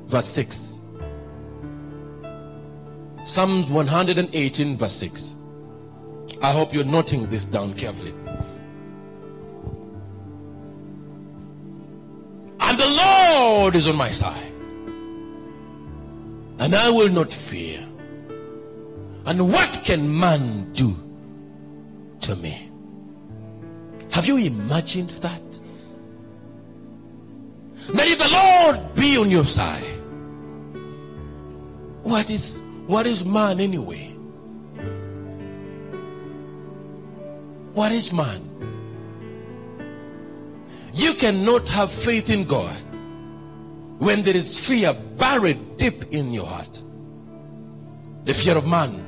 [0.06, 0.78] verse 6.
[3.24, 5.36] Psalms 118, verse 6.
[6.42, 8.14] I hope you're noting this down carefully.
[12.60, 14.52] And the Lord is on my side.
[16.58, 17.80] And I will not fear.
[19.26, 20.94] And what can man do
[22.22, 22.70] to me?
[24.12, 25.42] Have you imagined that?
[27.86, 29.82] If the Lord be on your side,
[32.02, 34.13] what is what is man anyway?
[37.74, 38.40] What is man?
[40.94, 42.76] You cannot have faith in God
[43.98, 46.82] when there is fear buried deep in your heart.
[48.24, 49.04] The fear of man,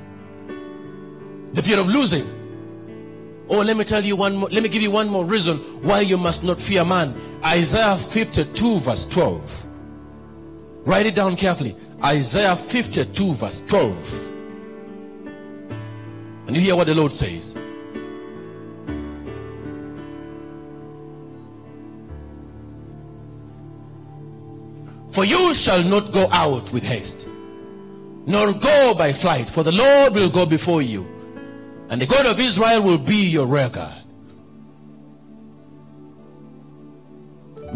[1.53, 2.27] the fear of losing.
[3.49, 6.01] Oh, let me tell you one more, let me give you one more reason why
[6.01, 7.15] you must not fear man.
[7.45, 9.67] Isaiah 52, verse 12.
[10.85, 11.77] Write it down carefully.
[12.05, 14.29] Isaiah 52, verse 12.
[16.49, 17.57] And you hear what the Lord says.
[25.17, 27.27] For you shall not go out with haste,
[28.27, 31.07] nor go by flight, for the Lord will go before you,
[31.89, 34.03] and the God of Israel will be your rear guard.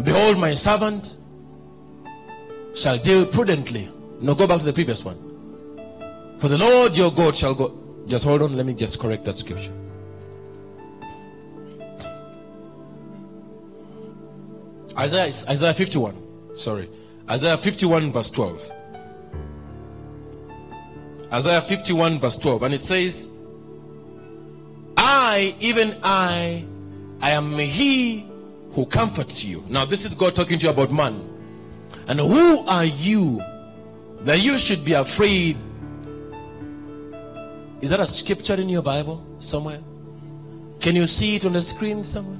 [0.03, 1.17] Behold, my servant
[2.75, 3.89] shall deal prudently.
[4.19, 5.17] No, go back to the previous one.
[6.37, 7.75] For the Lord your God shall go.
[8.05, 9.73] Just hold on, let me just correct that scripture.
[14.95, 16.55] Isaiah, Isaiah 51.
[16.55, 16.87] Sorry.
[17.29, 18.71] Isaiah 51, verse 12.
[21.33, 22.63] Isaiah 51, verse 12.
[22.63, 23.27] And it says,
[24.97, 26.65] I, even I,
[27.21, 28.29] I am he
[28.73, 29.63] who comforts you.
[29.69, 31.27] Now, this is God talking to you about man.
[32.07, 33.41] And who are you
[34.21, 35.57] that you should be afraid?
[37.79, 39.79] Is that a scripture in your Bible somewhere?
[40.79, 42.39] Can you see it on the screen somewhere?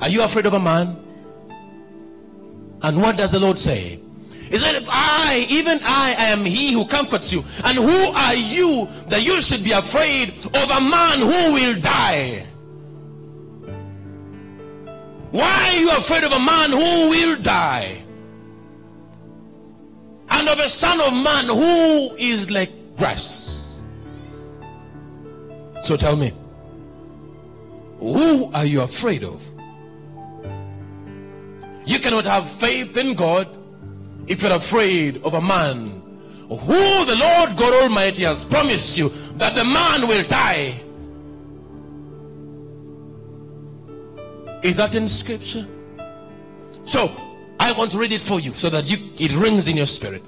[0.00, 0.96] Are you afraid of a man?
[2.82, 4.00] And what does the Lord say?
[4.50, 7.44] He said, If I, even I, am he who comforts you.
[7.64, 12.46] And who are you that you should be afraid of a man who will die?
[15.30, 18.02] Why are you afraid of a man who will die?
[20.30, 23.84] And of a son of man who is like grass?
[25.84, 26.32] So tell me,
[27.98, 29.42] who are you afraid of?
[31.90, 33.48] You cannot have faith in God
[34.28, 36.00] if you're afraid of a man
[36.48, 40.80] who the Lord God Almighty has promised you that the man will die.
[44.62, 45.66] Is that in scripture?
[46.84, 47.10] So
[47.58, 50.22] I want to read it for you so that you it rings in your spirit.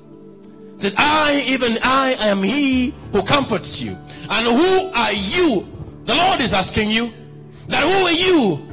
[0.74, 3.96] It said, I, even I, am he who comforts you.
[4.28, 5.68] And who are you?
[6.06, 7.12] The Lord is asking you
[7.68, 8.66] that who are you?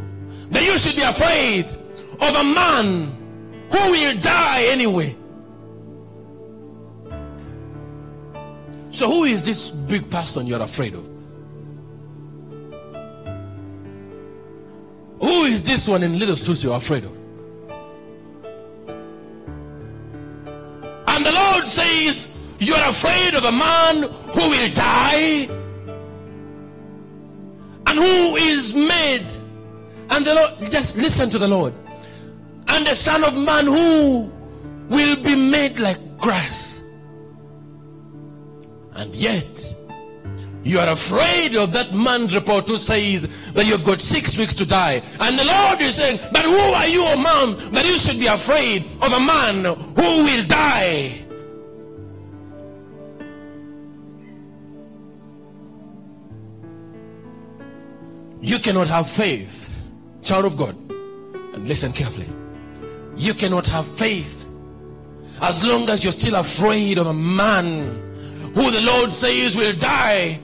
[0.49, 1.75] That you should be afraid
[2.21, 3.15] of a man
[3.71, 5.15] who will die anyway.
[8.91, 11.05] So, who is this big person you're afraid of?
[15.21, 17.11] Who is this one in little suits you're afraid of?
[21.07, 25.47] And the Lord says, You're afraid of a man who will die
[27.87, 29.27] and who is made.
[30.09, 31.73] And the Lord, just listen to the Lord.
[32.79, 34.31] And the Son of Man who
[34.87, 36.79] will be made like grass.
[38.93, 39.75] And yet,
[40.63, 44.65] you are afraid of that man's report who says that you've got six weeks to
[44.65, 45.01] die.
[45.19, 48.27] And the Lord is saying, But who are you, a man, that you should be
[48.27, 51.25] afraid of a man who will die?
[58.39, 59.69] You cannot have faith,
[60.21, 60.77] child of God.
[61.53, 62.38] And listen carefully.
[63.19, 64.49] You cannot have faith
[65.41, 68.01] as long as you're still afraid of a man
[68.55, 70.39] who the Lord says will die.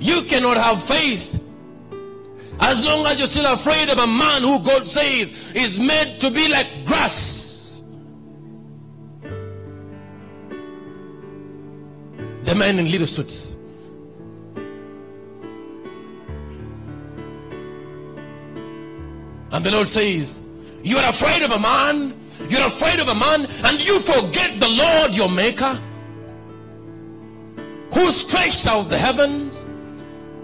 [0.00, 1.38] You cannot have faith
[2.60, 6.30] as long as you're still afraid of a man who God says is made to
[6.30, 7.82] be like grass.
[12.44, 13.54] The man in little suits.
[19.52, 20.41] And the Lord says,
[20.82, 22.18] You are afraid of a man,
[22.48, 25.80] you're afraid of a man, and you forget the Lord your maker
[27.94, 29.64] who stretched out the heavens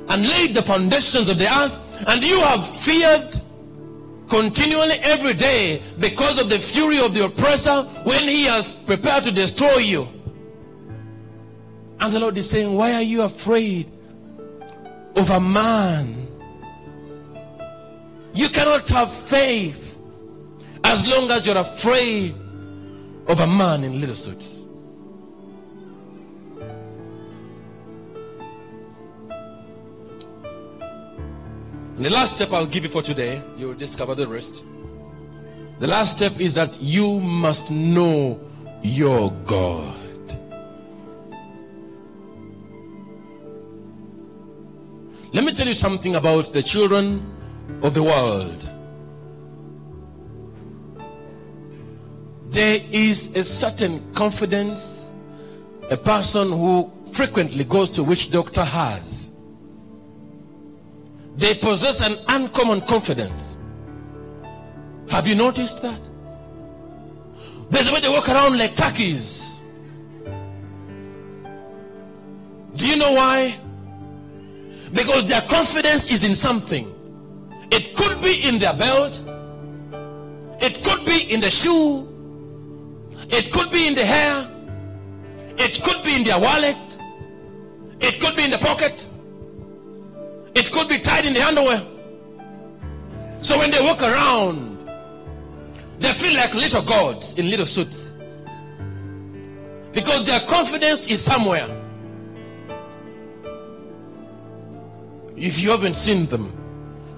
[0.08, 3.34] and laid the foundations of the earth, and you have feared
[4.28, 9.32] continually every day because of the fury of the oppressor when he has prepared to
[9.32, 10.06] destroy you.
[12.00, 13.90] And the Lord is saying, Why are you afraid
[15.16, 16.28] of a man?
[18.34, 19.87] You cannot have faith
[20.88, 22.34] as long as you're afraid
[23.26, 24.64] of a man in little suits.
[31.94, 34.64] And the last step I'll give you for today, you will discover the rest.
[35.78, 38.40] The last step is that you must know
[38.80, 39.94] your God.
[45.34, 47.30] Let me tell you something about the children
[47.82, 48.67] of the world.
[52.58, 55.08] There is a certain confidence
[55.92, 59.30] a person who frequently goes to witch doctor has
[61.36, 63.58] they possess an uncommon confidence.
[65.08, 66.00] Have you noticed that?
[67.70, 69.62] There's a way they walk around like turkeys.
[72.74, 73.56] Do you know why?
[74.92, 76.92] Because their confidence is in something.
[77.70, 79.22] It could be in their belt,
[80.60, 82.07] it could be in the shoe,
[83.28, 84.48] it could be in the hair,
[85.56, 86.76] it could be in their wallet,
[88.00, 89.06] it could be in the pocket.
[90.54, 91.82] It could be tied in the underwear.
[93.42, 94.76] So when they walk around,
[96.00, 98.16] they feel like little gods in little suits.
[99.92, 101.68] Because their confidence is somewhere.
[105.36, 106.52] If you haven't seen them,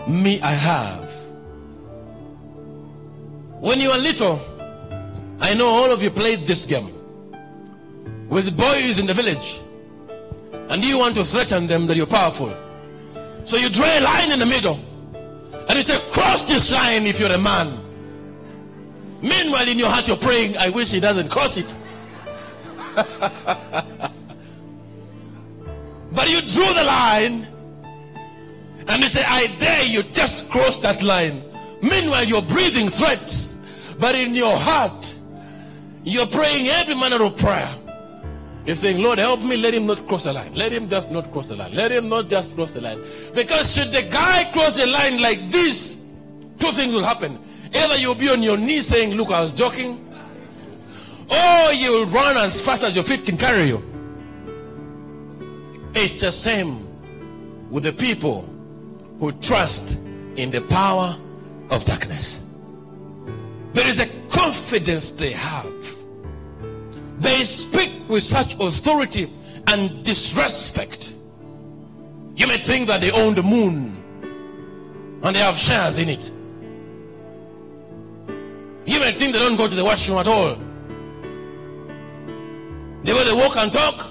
[0.07, 1.11] me, I have.
[3.61, 4.39] When you were little,
[5.41, 6.93] I know all of you played this game
[8.29, 9.61] with boys in the village,
[10.69, 12.55] and you want to threaten them that you're powerful.
[13.45, 14.81] So you draw a line in the middle.
[15.69, 17.81] And you say, cross this line if you're a man.
[19.23, 21.77] Meanwhile, in your heart, you're praying, I wish he doesn't cross it.
[22.95, 24.13] but
[26.29, 27.47] you drew the line.
[28.89, 31.45] And you say, I dare you just cross that line.
[31.83, 33.55] Meanwhile, you're breathing threats.
[33.99, 35.15] But in your heart,
[36.03, 37.69] you're praying every manner of prayer.
[38.67, 39.57] You're saying, Lord, help me.
[39.57, 40.55] Let him not cross the line.
[40.55, 41.75] Let him just not cross the line.
[41.75, 43.01] Let him not just cross the line.
[43.35, 46.01] Because should the guy cross the line like this,
[46.57, 47.39] two things will happen.
[47.75, 50.07] Either you'll be on your knees saying, Look, I was joking.
[51.31, 53.83] Or you will run as fast as your feet can carry you.
[55.95, 56.89] It's the same
[57.71, 58.49] with the people
[59.19, 60.01] who trust
[60.37, 61.17] in the power
[61.71, 62.41] of darkness.
[63.73, 65.80] There is a confidence they have.
[67.21, 69.31] They speak with such authority
[69.67, 71.13] and disrespect.
[72.35, 74.03] You may think that they own the moon
[75.23, 76.33] and they have shares in it.
[78.87, 80.55] You may think they don't go to the washroom at all.
[83.05, 84.07] The way they walk and talk.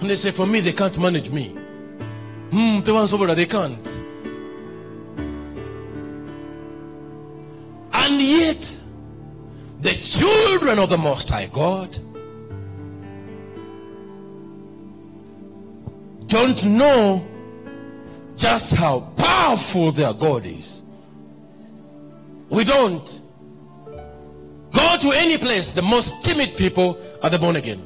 [0.00, 1.48] And they say, for me, they can't manage me.
[2.50, 3.86] Hmm, the ones over there, they can't.
[7.92, 8.80] And yet,
[9.80, 11.96] the children of the Most High God
[16.26, 17.26] don't know
[18.36, 20.82] just how powerful their God is.
[22.50, 23.22] We don't.
[24.72, 27.80] Go to any place, the most timid people are the born again.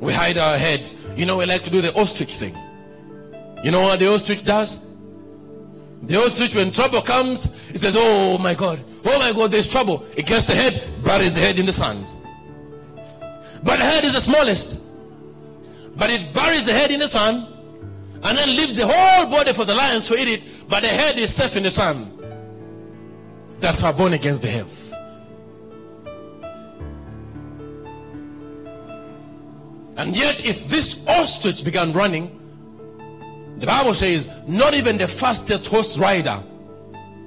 [0.00, 0.94] We hide our heads.
[1.16, 2.56] You know, we like to do the ostrich thing.
[3.62, 4.80] You know what the ostrich does?
[6.06, 10.04] The ostrich, when trouble comes, it says, Oh my God, oh my God, there's trouble.
[10.16, 12.06] It gets the head, buries the head in the sand.
[13.62, 14.80] But the head is the smallest.
[15.96, 17.46] But it buries the head in the sand
[18.22, 21.18] and then leaves the whole body for the lions to eat it, but the head
[21.18, 22.10] is safe in the sand.
[23.60, 24.80] That's how born against the behave.
[29.96, 32.40] And yet, if this ostrich began running,
[33.58, 36.42] the Bible says, not even the fastest horse rider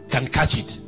[0.10, 0.80] can catch it.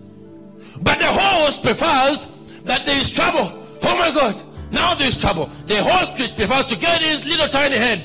[0.81, 2.29] But the horse prefers
[2.63, 3.65] that there is trouble.
[3.81, 5.49] Oh my God, now there is trouble.
[5.67, 8.03] The ostrich prefers to get his little tiny head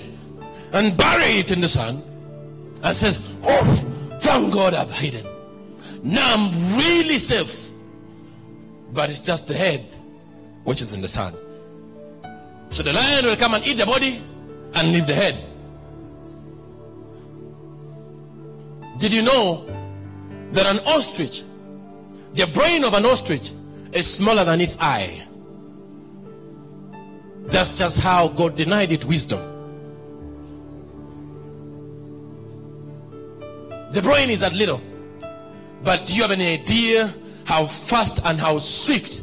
[0.73, 2.03] and bury it in the sand
[2.83, 5.27] and says, Oh, thank God I've hidden.
[6.03, 7.71] Now I'm really safe.
[8.93, 9.97] But it's just the head
[10.65, 11.37] which is in the sand.
[12.71, 14.23] So the lion will come and eat the body
[14.75, 15.45] and leave the head.
[19.05, 19.67] Did you know
[20.53, 21.43] that an ostrich,
[22.33, 23.53] the brain of an ostrich,
[23.93, 25.23] is smaller than its eye?
[27.49, 29.41] That's just how God denied it wisdom.
[33.93, 34.81] The brain is that little.
[35.83, 37.13] But do you have any idea
[37.45, 39.23] how fast and how swift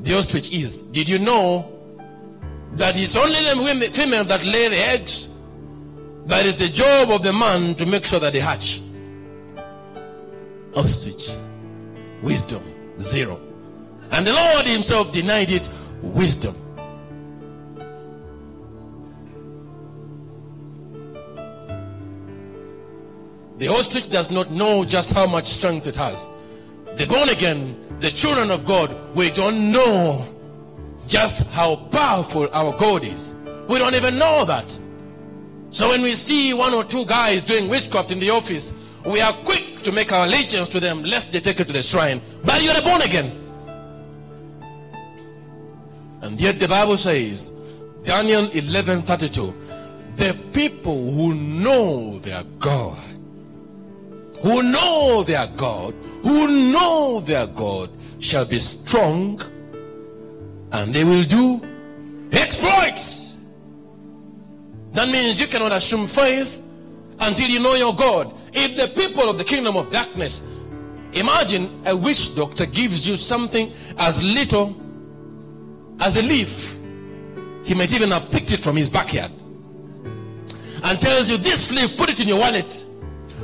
[0.00, 0.82] the ostrich is?
[0.82, 1.78] Did you know
[2.72, 5.28] that it's only the female that lay the eggs?
[6.26, 8.81] But it's the job of the man to make sure that they hatch.
[10.74, 11.30] Ostrich.
[12.22, 12.62] Wisdom.
[12.98, 13.40] Zero.
[14.10, 15.70] And the Lord Himself denied it
[16.02, 16.56] wisdom.
[23.62, 26.28] The ostrich does not know just how much strength it has.
[26.96, 30.26] The born again, the children of God, we don't know
[31.06, 33.36] just how powerful our God is.
[33.68, 34.76] We don't even know that.
[35.70, 38.74] So when we see one or two guys doing witchcraft in the office,
[39.06, 41.82] we are quick to make our allegiance to them lest they take it to the
[41.82, 42.20] shrine.
[42.44, 43.38] But you're born again.
[46.22, 47.52] And yet the Bible says,
[48.02, 49.54] Daniel 11 32,
[50.16, 52.98] the people who know their God
[54.42, 59.40] who know their God, who know their God, shall be strong
[60.72, 61.62] and they will do
[62.32, 63.36] exploits.
[64.92, 66.60] That means you cannot assume faith
[67.20, 68.32] until you know your God.
[68.52, 70.42] If the people of the kingdom of darkness,
[71.12, 74.76] imagine a witch doctor gives you something as little
[76.00, 76.78] as a leaf,
[77.64, 79.30] he might even have picked it from his backyard
[80.84, 82.84] and tells you this leaf, put it in your wallet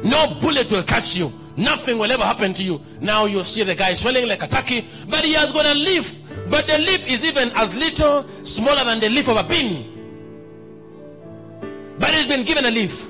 [0.02, 1.32] no bullet will catch you.
[1.56, 2.80] Nothing will ever happen to you.
[3.00, 6.20] Now you see the guy swelling like a turkey, but he has got a leaf.
[6.48, 9.94] But the leaf is even as little smaller than the leaf of a pin.
[11.98, 13.08] But he's been given a leaf.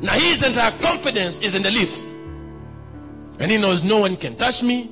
[0.00, 2.04] Now his entire confidence is in the leaf.
[3.38, 4.90] And he knows no one can touch me.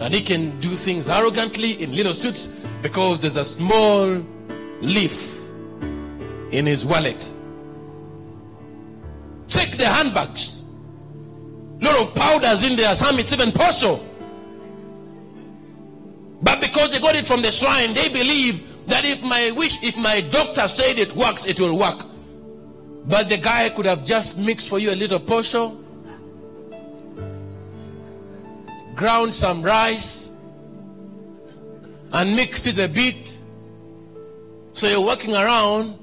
[0.00, 2.48] And he can do things arrogantly in little suits
[2.82, 4.22] because there's a small
[4.80, 5.40] leaf
[6.50, 7.32] in his wallet.
[9.48, 10.64] Check the handbags.
[11.80, 12.94] Lot of powders in there.
[12.94, 14.04] Some it's even partial.
[16.42, 19.96] But because they got it from the shrine, they believe that if my wish, if
[19.96, 22.04] my doctor said it works, it will work.
[23.06, 25.80] But the guy could have just mixed for you a little partial,
[28.94, 30.30] ground some rice,
[32.12, 33.38] and mixed it a bit.
[34.72, 35.98] So you're walking around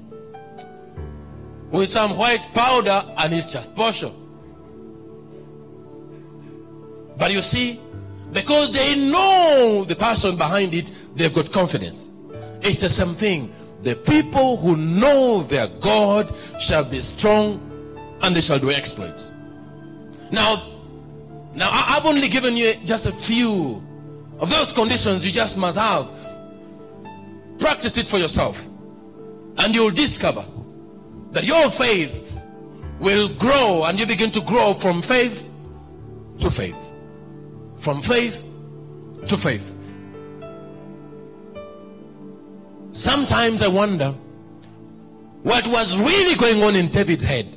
[1.70, 4.14] with some white powder and it's just partial.
[7.16, 7.80] But you see,
[8.32, 12.08] because they know the person behind it, they've got confidence.
[12.62, 13.52] It's the same thing.
[13.82, 17.68] The people who know their God shall be strong
[18.22, 19.32] and they shall do exploits.
[20.30, 20.70] Now,
[21.54, 23.82] now I've only given you just a few
[24.38, 26.10] of those conditions you just must have.
[27.58, 28.66] Practice it for yourself,
[29.58, 30.44] and you'll discover
[31.30, 32.40] that your faith
[32.98, 35.52] will grow, and you begin to grow from faith
[36.38, 36.92] to faith.
[37.78, 38.46] From faith
[39.26, 39.71] to faith.
[42.92, 44.14] Sometimes I wonder
[45.42, 47.56] what was really going on in David's head.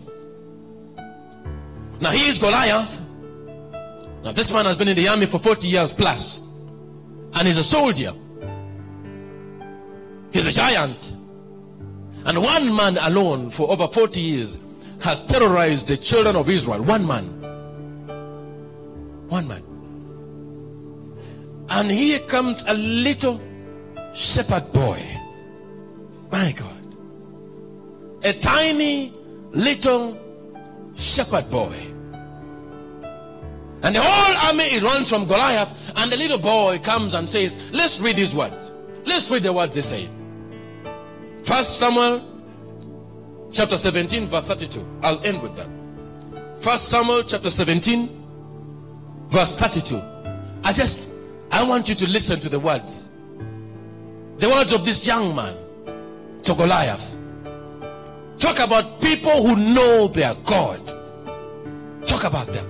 [1.99, 3.01] Now he is Goliath.
[4.23, 6.41] Now this man has been in the army for 40 years plus,
[7.33, 8.13] and he's a soldier.
[10.31, 11.15] He's a giant.
[12.25, 14.57] And one man alone for over 40 years
[15.01, 16.81] has terrorized the children of Israel.
[16.81, 17.25] One man.
[19.27, 19.63] One man.
[21.69, 23.41] And here comes a little
[24.13, 25.14] shepherd boy.
[26.36, 26.97] My God.
[28.25, 29.13] A tiny
[29.51, 30.19] little
[30.97, 31.73] shepherd boy.
[33.83, 38.01] And the whole army runs from Goliath, and the little boy comes and says, Let's
[38.01, 38.71] read these words.
[39.05, 40.09] Let's read the words they say.
[41.45, 42.21] First Samuel
[43.49, 44.86] chapter 17, verse 32.
[45.03, 45.69] I'll end with that.
[46.61, 48.09] First Samuel chapter 17,
[49.29, 50.01] verse 32.
[50.65, 51.07] I just
[51.49, 53.09] I want you to listen to the words.
[54.39, 55.55] The words of this young man
[56.45, 57.17] to Goliath.
[58.37, 60.85] Talk about people who know their God.
[62.05, 62.67] Talk about them.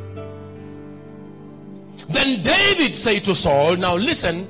[2.09, 4.47] Then David said to Saul, Now listen,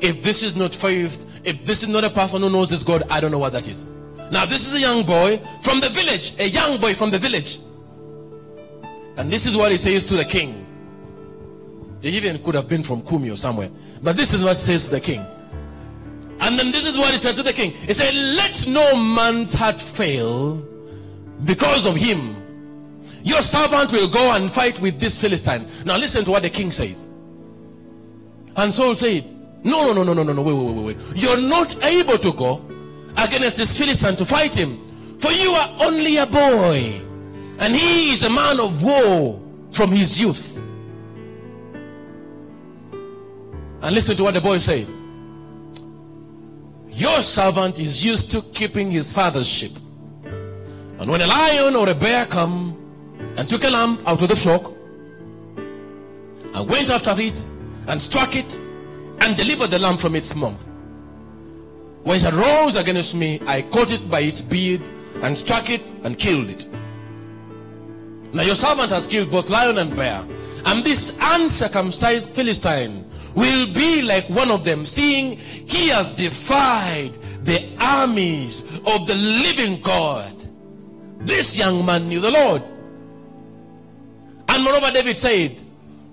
[0.00, 3.02] if this is not faith, if this is not a person who knows this God,
[3.10, 3.86] I don't know what that is.
[4.30, 7.58] Now, this is a young boy from the village, a young boy from the village.
[9.16, 10.66] And this is what he says to the king.
[12.00, 13.70] He even could have been from Kumi or somewhere.
[14.02, 15.26] But this is what says to the king.
[16.40, 17.72] And then this is what he said to the king.
[17.72, 20.56] He said, Let no man's heart fail
[21.44, 22.36] because of him.
[23.22, 25.66] Your servant will go and fight with this Philistine.
[25.84, 27.08] Now listen to what the king says.
[28.56, 29.24] And Saul said,
[29.64, 31.16] No, no, no, no, no, no, no, wait, wait, wait, wait.
[31.16, 32.64] You're not able to go
[33.16, 35.18] against this Philistine to fight him.
[35.18, 37.02] For you are only a boy.
[37.58, 39.38] And he is a man of war
[39.70, 40.56] from his youth.
[43.82, 44.88] And listen to what the boy said.
[46.90, 49.76] Your servant is used to keeping his father's sheep.
[50.98, 52.76] And when a lion or a bear come
[53.36, 54.72] and took a lamb out of the flock
[56.52, 57.46] and went after it
[57.86, 58.58] and struck it
[59.20, 60.66] and delivered the lamb from its mouth.
[62.02, 64.80] When it arose against me, I caught it by its beard
[65.22, 66.66] and struck it and killed it.
[68.32, 70.24] Now your servant has killed both lion and bear,
[70.64, 77.12] and this uncircumcised Philistine will be like one of them, seeing he has defied
[77.44, 80.32] the armies of the living God.
[81.20, 82.62] This young man knew the Lord.
[84.48, 85.60] And moreover, David said,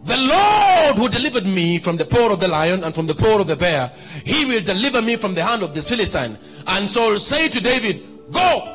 [0.03, 3.39] The Lord who delivered me from the paw of the lion and from the paw
[3.39, 3.91] of the bear,
[4.23, 6.37] he will deliver me from the hand of this Philistine.
[6.67, 8.73] And Saul said to David, Go,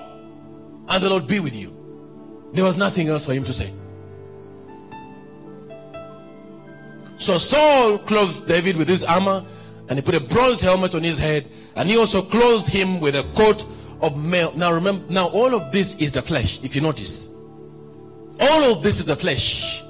[0.89, 1.71] and the Lord be with you.
[2.53, 3.73] There was nothing else for him to say.
[7.23, 9.45] So Saul clothed David with his armor,
[9.89, 13.15] and he put a bronze helmet on his head, and he also clothed him with
[13.15, 13.65] a coat
[14.01, 14.53] of mail.
[14.57, 17.29] Now remember, now all of this is the flesh, if you notice.
[18.41, 19.85] All of this is the flesh.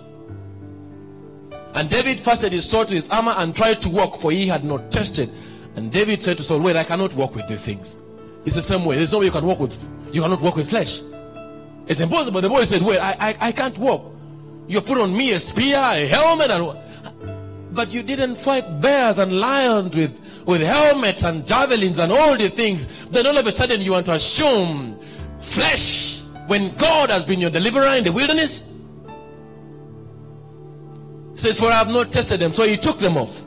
[1.74, 4.62] And David fastened his sword to his armor and tried to walk, for he had
[4.62, 5.30] not tested.
[5.74, 7.96] And David said to Saul, Wait, I cannot walk with these things.
[8.44, 8.96] It's the same way.
[8.96, 11.00] There's no way you can walk with you cannot walk with flesh.
[11.86, 12.42] It's impossible.
[12.42, 14.12] The boy said, Wait, I, I, I can't walk.
[14.68, 16.78] You put on me a spear, a helmet, and
[17.74, 22.48] but you didn't fight bears and lions with, with helmets and javelins and all the
[22.48, 23.06] things.
[23.06, 24.98] Then all of a sudden you want to assume
[25.38, 28.62] flesh when God has been your deliverer in the wilderness.
[31.34, 32.52] Says, For I have not tested them.
[32.52, 33.44] So he took them off.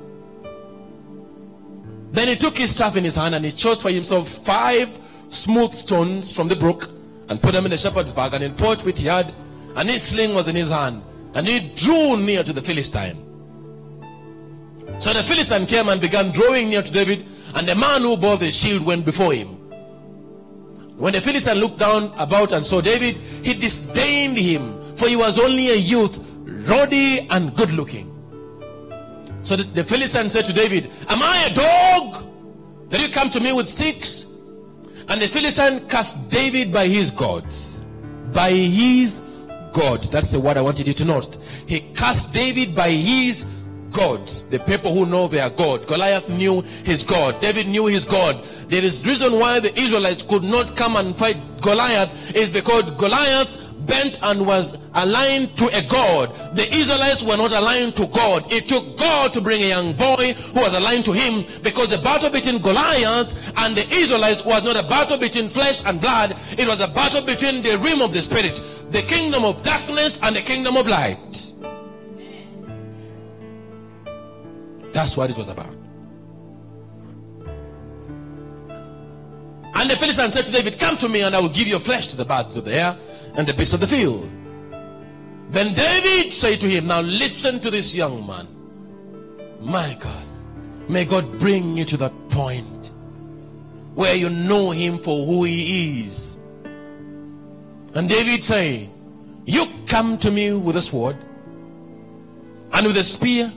[2.11, 4.89] Then he took his staff in his hand and he chose for himself five
[5.29, 6.89] smooth stones from the brook
[7.29, 9.33] and put them in the shepherd's bag and in porch which he had,
[9.75, 11.03] and his sling was in his hand.
[11.33, 13.24] And he drew near to the Philistine.
[14.99, 18.37] So the Philistine came and began drawing near to David, and the man who bore
[18.37, 19.49] the shield went before him.
[20.97, 25.37] When the Philistine looked down about and saw David, he disdained him, for he was
[25.37, 26.17] only a youth,
[26.67, 28.11] ruddy and good looking.
[29.41, 33.39] So the, the Philistine said to David, Am I a dog that you come to
[33.39, 34.25] me with sticks?
[35.07, 37.83] And the Philistine cast David by his gods.
[38.33, 39.21] By his
[39.71, 40.09] gods.
[40.09, 41.37] That's the word I wanted you to note.
[41.67, 43.45] He cast David by his
[43.95, 44.43] gods.
[44.49, 45.87] The people who know their God.
[45.87, 47.39] Goliath knew his God.
[47.39, 48.43] David knew his God.
[48.67, 53.49] There is reason why the Israelites could not come and fight Goliath is because Goliath
[53.85, 56.33] bent and was aligned to a God.
[56.55, 58.51] The Israelites were not aligned to God.
[58.51, 61.97] It took God to bring a young boy who was aligned to him because the
[61.97, 66.35] battle between Goliath and the Israelites was not a battle between flesh and blood.
[66.57, 70.35] It was a battle between the realm of the spirit, the kingdom of darkness and
[70.35, 71.53] the kingdom of light.
[74.95, 75.75] That's what it was about.
[79.73, 82.07] And the Philistine said to David, Come to me, and I will give your flesh
[82.07, 82.97] to the birds of the air
[83.33, 84.31] and the beasts of the field.
[85.49, 88.47] Then David said to him, Now listen to this young man.
[89.59, 90.23] My God,
[90.87, 92.91] may God bring you to that point
[93.95, 96.37] where you know him for who he is.
[97.93, 98.89] And David said,
[99.43, 101.17] You come to me with a sword
[102.71, 103.51] and with a spear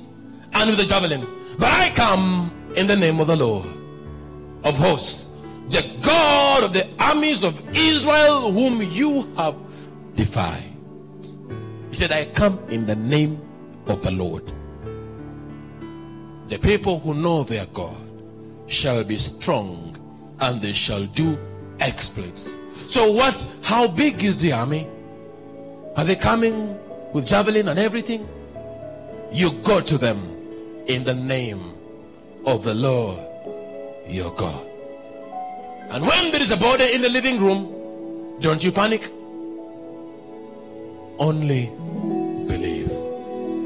[0.54, 1.26] and with a javelin,
[1.58, 3.66] but I come in the name of the Lord
[4.64, 5.28] of hosts
[5.70, 9.56] the God of the armies of Israel, whom you have
[10.14, 10.64] defied.
[11.90, 13.40] He said, I come in the name
[13.86, 14.50] of the Lord.
[16.48, 17.96] The people who know their God
[18.66, 19.96] shall be strong
[20.40, 21.38] and they shall do
[21.80, 22.56] exploits.
[22.86, 23.46] So, what?
[23.62, 24.88] How big is the army?
[25.96, 26.78] Are they coming
[27.12, 28.26] with javelin and everything?
[29.30, 30.18] You go to them
[30.88, 31.60] in the name
[32.46, 33.20] of the Lord
[34.08, 34.66] your God.
[35.90, 39.10] And when there is a body in the living room, don't you panic.
[41.18, 41.66] Only
[42.46, 42.90] believe.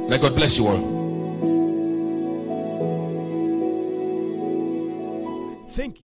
[0.08, 1.02] May God bless you all.
[5.68, 6.00] Thank